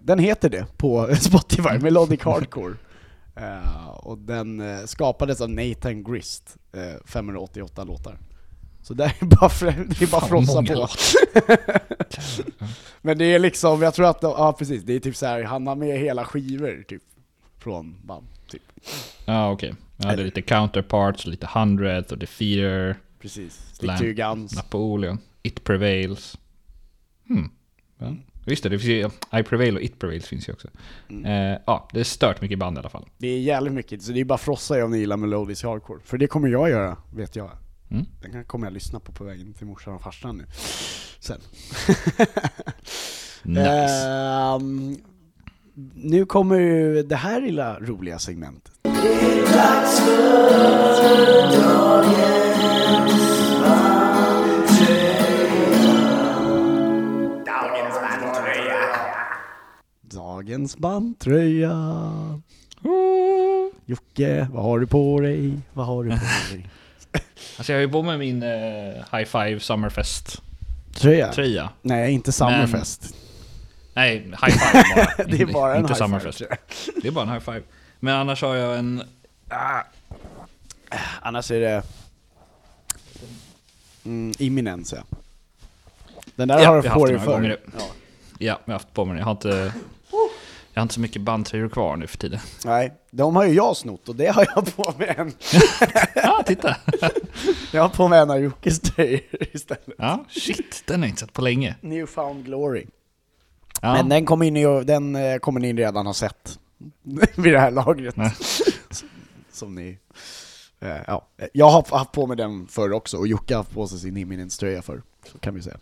den 0.01 0.19
heter 0.19 0.49
det 0.49 0.65
på 0.77 1.15
Spotify, 1.19 1.77
Melodic 1.81 2.21
Hardcore. 2.23 2.73
Eh, 3.35 3.87
och 3.87 4.17
den 4.17 4.59
eh, 4.59 4.85
skapades 4.85 5.41
av 5.41 5.49
Nathan 5.49 6.03
Grist, 6.03 6.57
eh, 6.73 7.05
588 7.05 7.83
låtar. 7.83 8.17
Så 8.81 8.93
det 8.93 9.03
är 9.03 9.25
bara, 9.25 9.49
för, 9.49 9.65
det 9.65 10.01
är 10.01 10.11
bara 10.11 10.27
frossa 10.27 10.63
på. 10.63 10.87
Men 13.01 13.17
det 13.17 13.25
är 13.25 13.39
liksom, 13.39 13.81
jag 13.81 13.93
tror 13.93 14.09
att, 14.09 14.19
ja 14.21 14.55
precis, 14.59 14.83
det 14.83 14.93
är 14.93 14.99
typ 14.99 15.15
så 15.15 15.25
här, 15.25 15.43
han 15.43 15.67
har 15.67 15.75
med 15.75 15.99
hela 15.99 16.25
skivor 16.25 16.83
typ, 16.87 17.03
från 17.57 17.95
band, 18.03 18.27
typ. 18.47 18.61
Ja 19.25 19.51
okej. 19.51 19.75
Jag 19.97 20.07
hade 20.07 20.23
lite 20.23 20.41
Counterparts, 20.41 21.25
llite 21.25 21.47
Hundredth 21.53 22.11
och 22.11 22.17
Defeater, 22.17 22.97
Precis. 23.19 23.53
Stick 23.73 23.97
to 23.97 24.05
guns. 24.05 24.55
Napoleon, 24.55 25.19
It 25.43 25.63
Prevails. 25.63 26.37
Hmm. 27.27 27.49
Ja. 27.97 28.15
Visst 28.45 28.63
det, 28.63 28.69
det 28.69 28.79
finns 28.79 29.13
ju, 29.33 29.39
I 29.39 29.43
Prevail 29.43 29.75
och 29.75 29.81
It 29.81 29.99
Prevails 29.99 30.25
finns 30.25 30.49
ju 30.49 30.53
också. 30.53 30.67
Eh, 31.25 31.57
ja, 31.65 31.87
det 31.93 31.99
är 31.99 32.03
stört 32.03 32.41
mycket 32.41 32.59
band 32.59 32.77
i 32.77 32.79
alla 32.79 32.89
fall. 32.89 33.05
Det 33.17 33.27
är 33.27 33.39
jävligt 33.39 33.73
mycket, 33.73 34.01
så 34.01 34.11
det 34.11 34.19
är 34.19 34.25
bara 34.25 34.37
frossa 34.37 34.79
i 34.79 34.81
om 34.81 34.91
ni 34.91 34.97
gillar 34.97 35.17
melodisk 35.17 35.63
hardcore. 35.63 35.99
För 36.03 36.17
det 36.17 36.27
kommer 36.27 36.47
jag 36.47 36.69
göra, 36.69 36.97
vet 37.15 37.35
jag. 37.35 37.51
Mm. 37.91 38.05
Den 38.21 38.45
kommer 38.45 38.67
jag 38.67 38.73
lyssna 38.73 38.99
på 38.99 39.11
på 39.11 39.23
vägen 39.23 39.53
till 39.53 39.67
morsan 39.67 39.93
och 39.93 40.01
farsan 40.01 40.37
nu. 40.37 40.45
Sen. 41.19 41.41
Nice. 43.43 44.07
Ehm, 44.07 44.97
nu 45.93 46.25
kommer 46.25 46.59
ju 46.59 47.03
det 47.03 47.15
här 47.15 47.41
lilla 47.41 47.79
roliga 47.79 48.19
segmentet. 48.19 48.71
Dagens 51.63 53.20
bandtröja. 60.77 62.41
Jocke, 63.85 64.47
vad 64.53 64.63
har 64.63 64.79
du 64.79 64.87
på 64.87 65.19
dig? 65.19 65.57
Vad 65.73 65.85
har 65.85 66.03
du 66.03 66.09
på 66.09 66.15
dig? 66.51 66.69
Alltså 67.57 67.71
jag 67.73 67.77
har 67.79 67.81
ju 67.81 67.89
på 67.89 68.01
mig 68.03 68.17
min 68.17 68.43
eh, 68.43 68.49
High 69.11 69.25
Five 69.25 69.59
Summerfest-tröja. 69.59 71.31
Tröja? 71.33 71.69
Nej, 71.81 72.11
inte 72.13 72.31
Summerfest. 72.31 73.15
Nej, 73.93 74.17
High 74.19 74.57
Five 74.57 74.83
bara. 74.95 75.25
Det 75.27 75.41
är 75.41 75.45
bara 75.53 75.75
en 75.75 75.81
Inte 75.81 75.93
high 75.93 75.97
Summerfest. 76.03 76.37
five, 76.37 76.57
Det 77.01 77.07
är 77.07 77.11
bara 77.11 77.25
en 77.25 77.31
High 77.31 77.39
Five. 77.43 77.61
Men 77.99 78.15
annars 78.15 78.41
har 78.41 78.55
jag 78.55 78.79
en... 78.79 79.03
Annars 81.21 81.51
är 81.51 81.59
det... 81.59 81.83
Mm, 84.05 84.33
imminens 84.39 84.93
ja. 84.93 85.03
Den 86.35 86.47
där 86.47 86.59
Ja, 86.59 86.67
har 86.67 86.75
jag 86.75 86.83
du 86.83 86.89
har 86.89 86.95
på 86.95 86.99
haft 87.01 87.07
dig 87.07 87.17
några 87.17 87.25
förr. 87.25 87.31
gånger 87.41 87.59
Ja. 87.77 87.85
Ja, 88.39 88.59
jag 88.65 88.73
har 88.73 88.73
haft 88.73 88.93
på 88.93 89.05
mig 89.05 89.11
den. 89.13 89.19
Jag 89.19 89.25
har 89.25 89.31
inte... 89.31 89.73
Jag 90.73 90.81
har 90.81 90.83
inte 90.83 90.93
så 90.93 91.01
mycket 91.01 91.21
bandtröjor 91.21 91.69
kvar 91.69 91.95
nu 91.97 92.07
för 92.07 92.17
tiden. 92.17 92.39
Nej, 92.65 92.93
de 93.11 93.35
har 93.35 93.45
ju 93.45 93.53
jag 93.53 93.77
snott 93.77 94.09
och 94.09 94.15
det 94.15 94.27
har 94.27 94.47
jag 94.55 94.75
på 94.75 94.93
mig 94.97 95.13
en. 95.17 95.33
Ja, 96.15 96.43
titta! 96.45 96.77
Jag 97.73 97.81
har 97.81 97.89
på 97.89 98.07
mig 98.07 98.19
en 98.19 98.31
av 98.31 98.39
Jockes 98.39 98.79
tröjor 98.79 99.21
istället. 99.53 99.87
Ja, 99.97 100.25
shit, 100.29 100.83
den 100.87 100.99
har 100.99 101.07
jag 101.07 101.11
inte 101.11 101.19
sett 101.19 101.33
på 101.33 101.41
länge. 101.41 101.75
Newfound 101.81 102.45
Glory. 102.45 102.85
Ja. 103.81 103.93
Men 103.93 104.09
den 104.09 104.25
kommer, 104.25 104.51
ni, 104.51 104.83
den 104.83 105.15
eh, 105.15 105.37
kommer 105.37 105.59
ni 105.59 105.73
redan 105.73 106.05
ha 106.05 106.13
sett 106.13 106.59
vid 107.35 107.53
det 107.53 107.59
här 107.59 107.71
lagret. 107.71 108.15
Som 109.51 109.75
ni... 109.75 109.97
eh, 110.79 110.89
Ja. 111.07 111.27
Jag 111.53 111.69
har 111.69 111.97
haft 111.97 112.11
på 112.11 112.27
mig 112.27 112.37
den 112.37 112.67
förr 112.67 112.91
också 112.93 113.17
och 113.17 113.27
Jocke 113.27 113.53
har 113.53 113.59
haft 113.59 113.73
på 113.73 113.87
sig 113.87 113.99
sin 113.99 114.17
Imminence 114.17 114.59
tröja 114.59 114.81
förr. 114.81 115.01
Så 115.31 115.37
kan 115.37 115.55
vi 115.55 115.61
säga. 115.61 115.77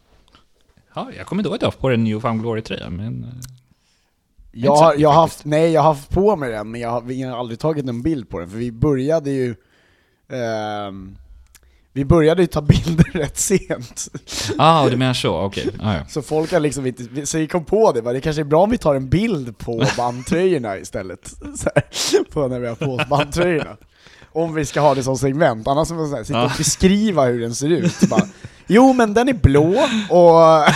Ja, 0.93 1.11
jag 1.17 1.25
kommer 1.27 1.39
inte 1.41 1.47
ihåg 1.47 1.55
att 1.55 1.61
jag 1.61 1.67
har 1.71 1.77
på 1.79 1.89
en 1.89 2.03
Newfound 2.03 2.41
Glory-tröja, 2.41 2.89
men... 2.89 3.41
Jag 4.51 4.75
har, 4.75 4.95
jag 4.97 5.09
har 5.09 5.21
haft, 5.21 5.45
nej 5.45 5.71
jag 5.71 5.81
har 5.81 5.93
haft 5.93 6.09
på 6.09 6.35
mig 6.35 6.51
den 6.51 6.71
men 6.71 6.81
jag 6.81 6.89
har, 6.89 7.01
vi 7.01 7.21
har 7.21 7.37
aldrig 7.37 7.59
tagit 7.59 7.87
en 7.89 8.01
bild 8.01 8.29
på 8.29 8.39
den 8.39 8.49
för 8.49 8.57
vi 8.57 8.71
började 8.71 9.31
ju 9.31 9.55
ehm, 10.31 11.17
Vi 11.93 12.05
började 12.05 12.41
ju 12.41 12.47
ta 12.47 12.61
bilder 12.61 13.11
rätt 13.13 13.37
sent. 13.37 14.07
Ah, 14.57 14.89
du 14.89 14.97
menar 14.97 15.13
så, 15.13 15.39
okej. 15.39 15.69
Ah, 15.79 15.93
ja. 15.93 16.05
Så 16.09 16.21
folk 16.21 16.51
har 16.51 16.59
liksom 16.59 16.85
inte, 16.85 17.25
så 17.25 17.37
vi 17.37 17.47
kom 17.47 17.65
på 17.65 17.91
det, 17.91 18.01
bara, 18.01 18.13
det 18.13 18.21
kanske 18.21 18.41
är 18.41 18.43
bra 18.43 18.63
om 18.63 18.69
vi 18.69 18.77
tar 18.77 18.95
en 18.95 19.09
bild 19.09 19.57
på 19.57 19.85
bandtröjorna 19.97 20.77
istället. 20.77 21.27
Så 21.55 21.69
här, 21.75 22.23
På 22.31 22.47
när 22.47 22.59
vi 22.59 22.67
har 22.67 22.75
på 22.75 22.85
oss 22.85 23.07
bandtröjorna 23.09 23.77
Om 24.31 24.53
vi 24.53 24.65
ska 24.65 24.79
ha 24.81 24.95
det 24.95 25.03
som 25.03 25.17
segment, 25.17 25.67
annars 25.67 25.89
måste 25.89 26.15
man 26.15 26.25
sitta 26.25 26.39
och 26.43 26.51
Ja. 26.51 26.53
beskriva 26.57 27.25
hur 27.25 27.41
den 27.41 27.55
ser 27.55 27.69
ut 27.69 27.99
bara, 28.09 28.27
Jo 28.67 28.93
men 28.93 29.13
den 29.13 29.29
är 29.29 29.33
blå 29.33 29.67
och 30.09 30.19
Ja, 30.19 30.73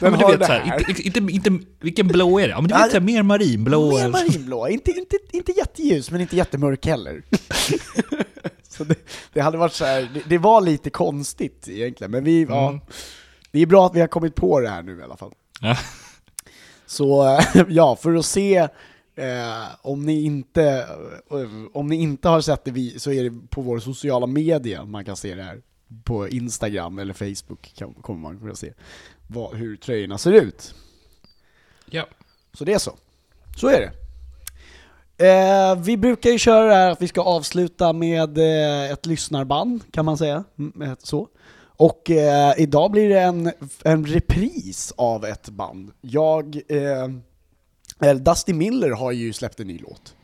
Den 0.00 0.10
men 0.10 0.18
du 0.18 0.24
har 0.24 0.30
vet 0.30 0.40
det 0.40 0.46
såhär, 0.46 0.60
här 0.60 0.88
inte, 0.90 1.02
inte, 1.02 1.50
inte, 1.50 1.66
vilken 1.80 2.08
blå 2.08 2.38
är 2.40 2.42
det? 2.48 2.50
Ja, 2.50 2.60
men 2.60 2.68
du 2.68 2.74
Ja, 2.74 2.82
vet 2.82 2.90
såhär, 2.90 3.04
mer 3.04 3.22
marinblå. 3.22 3.98
Mer 3.98 4.08
marinblå, 4.08 4.68
inte, 4.68 4.90
inte, 4.90 5.16
inte 5.32 5.52
jätteljus 5.52 6.10
men 6.10 6.20
inte 6.20 6.36
jättemörk 6.36 6.86
heller. 6.86 7.22
så 8.68 8.84
det, 8.84 8.94
det 9.32 9.40
hade 9.40 9.58
varit 9.58 9.72
så 9.72 9.84
här, 9.84 10.08
det, 10.14 10.20
det 10.28 10.38
var 10.38 10.60
lite 10.60 10.90
konstigt 10.90 11.68
egentligen, 11.68 12.10
men 12.10 12.24
vi, 12.24 12.42
ja, 12.48 12.68
Mm. 12.68 12.80
det 13.52 13.62
är 13.62 13.66
bra 13.66 13.86
att 13.86 13.94
vi 13.96 14.00
har 14.00 14.08
kommit 14.08 14.34
på 14.34 14.60
det 14.60 14.68
här 14.68 14.82
nu 14.82 14.98
i 14.98 15.02
alla 15.02 15.16
fall. 15.16 15.32
Ja. 15.60 15.76
Så 16.86 17.38
ja, 17.68 17.96
för 17.96 18.14
att 18.14 18.26
se 18.26 18.68
eh, 19.16 19.64
om, 19.82 20.06
ni 20.06 20.22
inte, 20.22 20.86
eh, 21.30 21.66
om 21.72 21.86
ni 21.86 21.96
inte 21.96 22.28
har 22.28 22.40
sett 22.40 22.64
det 22.64 22.70
vi, 22.70 22.98
så 22.98 23.12
är 23.12 23.24
det 23.24 23.48
på 23.50 23.60
vår 23.62 23.78
sociala 23.78 24.26
media 24.26 24.84
man 24.84 25.04
kan 25.04 25.16
se 25.16 25.34
det 25.34 25.42
här. 25.42 25.62
På 26.04 26.28
Instagram 26.28 26.98
eller 26.98 27.14
Facebook 27.14 27.72
kan, 27.76 27.94
kommer 27.94 28.20
man 28.20 28.38
kunna 28.38 28.54
se 28.54 28.72
vad, 29.26 29.54
hur 29.54 29.76
tröjorna 29.76 30.18
ser 30.18 30.32
ut. 30.32 30.74
ja. 31.90 32.06
Så 32.54 32.64
det 32.64 32.72
är 32.72 32.78
så. 32.78 32.92
Så 33.56 33.68
är 33.68 33.80
det. 33.80 33.92
Eh, 35.26 35.76
vi 35.76 35.96
brukar 35.96 36.30
ju 36.30 36.38
köra 36.38 36.66
det 36.66 36.74
här 36.74 36.90
att 36.90 37.02
vi 37.02 37.08
ska 37.08 37.20
avsluta 37.22 37.92
med 37.92 38.38
eh, 38.38 38.90
ett 38.92 39.06
lyssnarband, 39.06 39.82
kan 39.92 40.04
man 40.04 40.18
säga. 40.18 40.44
Mm, 40.58 40.96
Så. 40.98 41.28
Och 41.64 42.10
eh, 42.10 42.54
idag 42.58 42.90
blir 42.90 43.08
det 43.08 43.20
en, 43.20 43.52
en 43.84 44.06
repris 44.06 44.92
av 44.96 45.24
ett 45.24 45.48
band. 45.48 45.90
Jag, 46.00 46.60
eh, 46.68 47.08
Dusty 48.20 48.52
Miller 48.54 48.90
har 48.90 49.12
ju 49.12 49.32
släppt 49.32 49.60
en 49.60 49.66
ny 49.66 49.78
låt. 49.78 50.14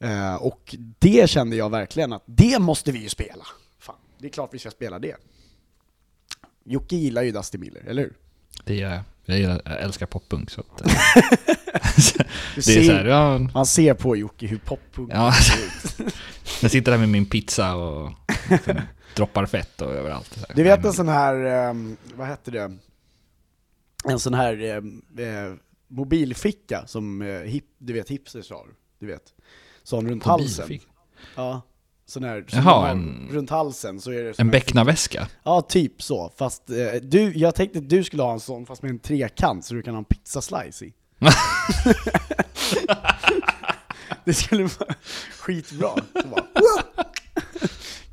Eh, 0.00 0.34
och 0.34 0.74
det 0.98 1.30
kände 1.30 1.56
jag 1.56 1.70
verkligen 1.70 2.12
att 2.12 2.22
det 2.26 2.58
måste 2.58 2.92
vi 2.92 2.98
ju 2.98 3.08
spela. 3.08 3.44
Fan, 3.78 3.96
det 4.18 4.26
är 4.26 4.30
klart 4.30 4.54
vi 4.54 4.58
ska 4.58 4.70
spela 4.70 4.98
det. 4.98 5.16
Jocke 6.64 6.96
gillar 6.96 7.22
ju 7.22 7.32
Dusty 7.32 7.58
Miller, 7.58 7.80
eller 7.86 8.02
hur? 8.02 8.12
Det 8.64 8.82
är, 8.82 9.02
jag, 9.24 9.38
gillar, 9.38 9.62
jag 9.64 9.80
älskar 9.82 10.06
poppunk 10.06 10.50
så 10.50 10.60
att, 10.60 10.80
eh, 10.80 10.86
Det 12.54 12.56
är 12.56 12.60
ser- 12.60 12.82
såhär, 12.84 13.04
ja, 13.04 13.38
Man 13.38 13.66
ser 13.66 13.94
på 13.94 14.16
Jocke 14.16 14.46
hur 14.46 14.58
poppunk 14.58 15.10
Ja. 15.12 15.32
ser 15.32 15.64
ut. 16.04 16.14
jag 16.62 16.70
sitter 16.70 16.92
där 16.92 16.98
med 16.98 17.08
min 17.08 17.26
pizza 17.26 17.74
och 17.74 18.12
liksom, 18.50 18.80
droppar 19.16 19.46
fett 19.46 19.80
och 19.82 19.92
överallt. 19.92 20.32
Så 20.34 20.46
här. 20.48 20.54
Du 20.56 20.62
vet 20.62 20.84
en 20.84 20.92
sån 20.92 21.08
här, 21.08 21.34
vad 22.16 22.26
hette 22.26 22.50
det? 22.50 22.76
En 24.04 24.18
sån 24.18 24.34
här 24.34 24.62
eh, 24.64 24.82
mobilficka 25.96 26.86
som 26.86 27.22
eh, 27.22 27.40
hip, 27.40 27.64
du 27.78 27.92
vet 27.92 28.08
hipsters 28.08 28.50
har, 28.50 28.66
du 28.98 29.06
vet. 29.06 29.34
Sån 29.82 30.08
runt 30.08 30.24
halsen. 30.24 30.64
Mobilfick. 30.64 30.88
Ja. 31.36 31.62
Sån 32.06 32.24
här, 32.24 32.44
som 32.48 32.58
Jaha, 32.58 32.90
en- 32.90 33.28
runt 33.30 33.50
halsen 33.50 34.00
så 34.00 34.10
är 34.10 34.22
det 34.24 34.38
En 34.38 34.50
becknarväska? 34.50 35.28
Ja, 35.42 35.60
typ 35.62 36.02
så. 36.02 36.32
Fast 36.36 36.70
eh, 36.70 36.92
du, 37.02 37.32
jag 37.38 37.54
tänkte 37.54 37.78
att 37.78 37.88
du 37.88 38.04
skulle 38.04 38.22
ha 38.22 38.32
en 38.32 38.40
sån 38.40 38.66
fast 38.66 38.82
med 38.82 38.90
en 38.90 38.98
trekant 38.98 39.64
så 39.64 39.74
du 39.74 39.82
kan 39.82 39.94
ha 39.94 39.98
en 39.98 40.04
pizzaslice 40.04 40.84
i. 40.84 40.94
det 44.24 44.34
skulle 44.34 44.62
vara 44.62 44.94
skitbra. 45.38 45.94
Så 46.22 46.28
bara, 46.28 46.46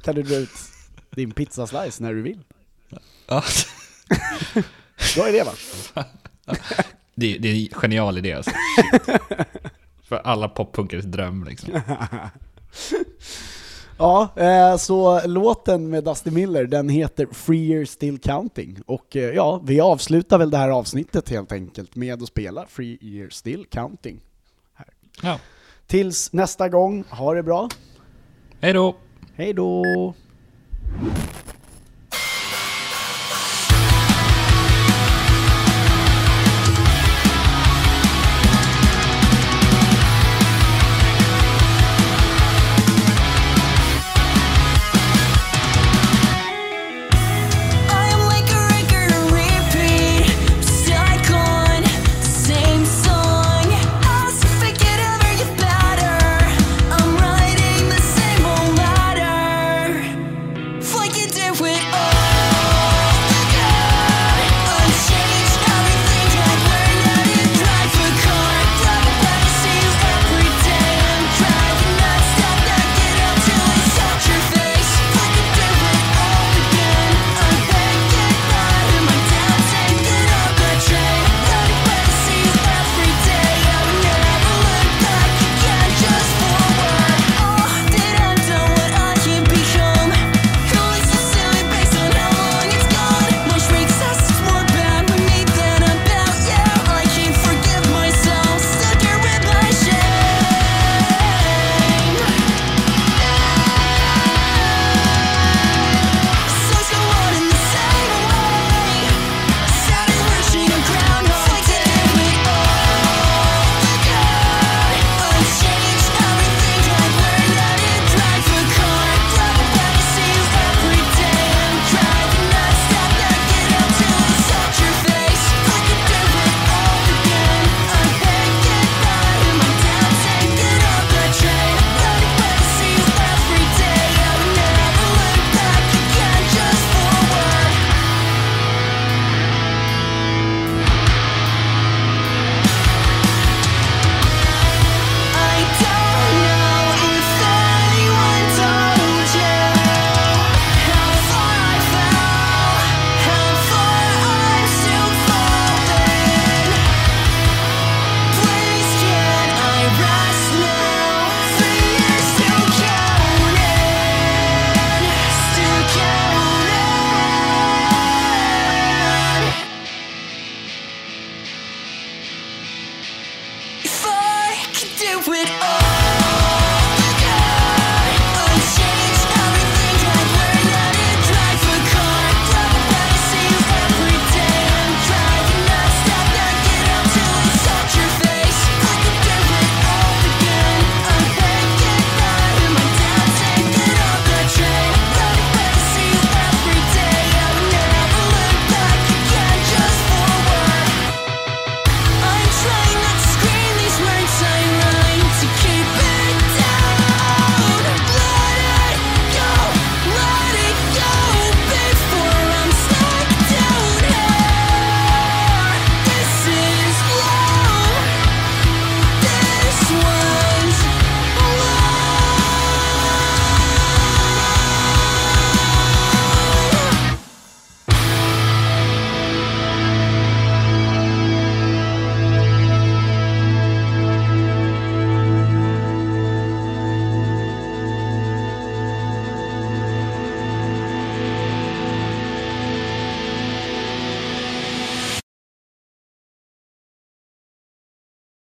kan 0.03 0.15
du 0.15 0.23
dra 0.23 0.35
ut 0.35 0.49
din 1.15 1.31
pizzaslice 1.31 2.03
när 2.03 2.13
du 2.13 2.21
vill. 2.21 2.43
Ja. 3.27 3.43
Bra 5.15 5.29
idé 5.29 5.43
va? 5.43 5.53
Det, 7.15 7.37
det 7.37 7.49
är 7.49 7.55
en 7.55 7.81
genial 7.81 8.17
idé 8.17 8.33
alltså. 8.33 8.51
För 10.03 10.15
alla 10.15 10.49
poppunkares 10.49 11.05
dröm 11.05 11.43
liksom. 11.43 11.73
Ja, 14.01 14.29
eh, 14.35 14.77
så 14.77 15.27
låten 15.27 15.89
med 15.89 16.03
Dusty 16.03 16.31
Miller, 16.31 16.65
den 16.65 16.89
heter 16.89 17.27
Free 17.31 17.71
Year 17.71 17.85
Still 17.85 18.19
Counting. 18.19 18.77
Och 18.85 19.15
eh, 19.15 19.35
ja, 19.35 19.61
vi 19.63 19.81
avslutar 19.81 20.37
väl 20.37 20.49
det 20.49 20.57
här 20.57 20.69
avsnittet 20.69 21.29
helt 21.29 21.51
enkelt 21.51 21.95
med 21.95 22.21
att 22.21 22.27
spela 22.27 22.65
Free 22.67 22.97
Year 23.01 23.29
Still 23.29 23.65
Counting. 23.65 24.19
Ja. 25.21 25.39
Tills 25.87 26.33
nästa 26.33 26.69
gång, 26.69 27.03
ha 27.09 27.33
det 27.33 27.43
bra. 27.43 27.69
Hej 28.61 28.73
då! 28.73 28.95
Hej 29.35 29.53
då! 29.53 30.13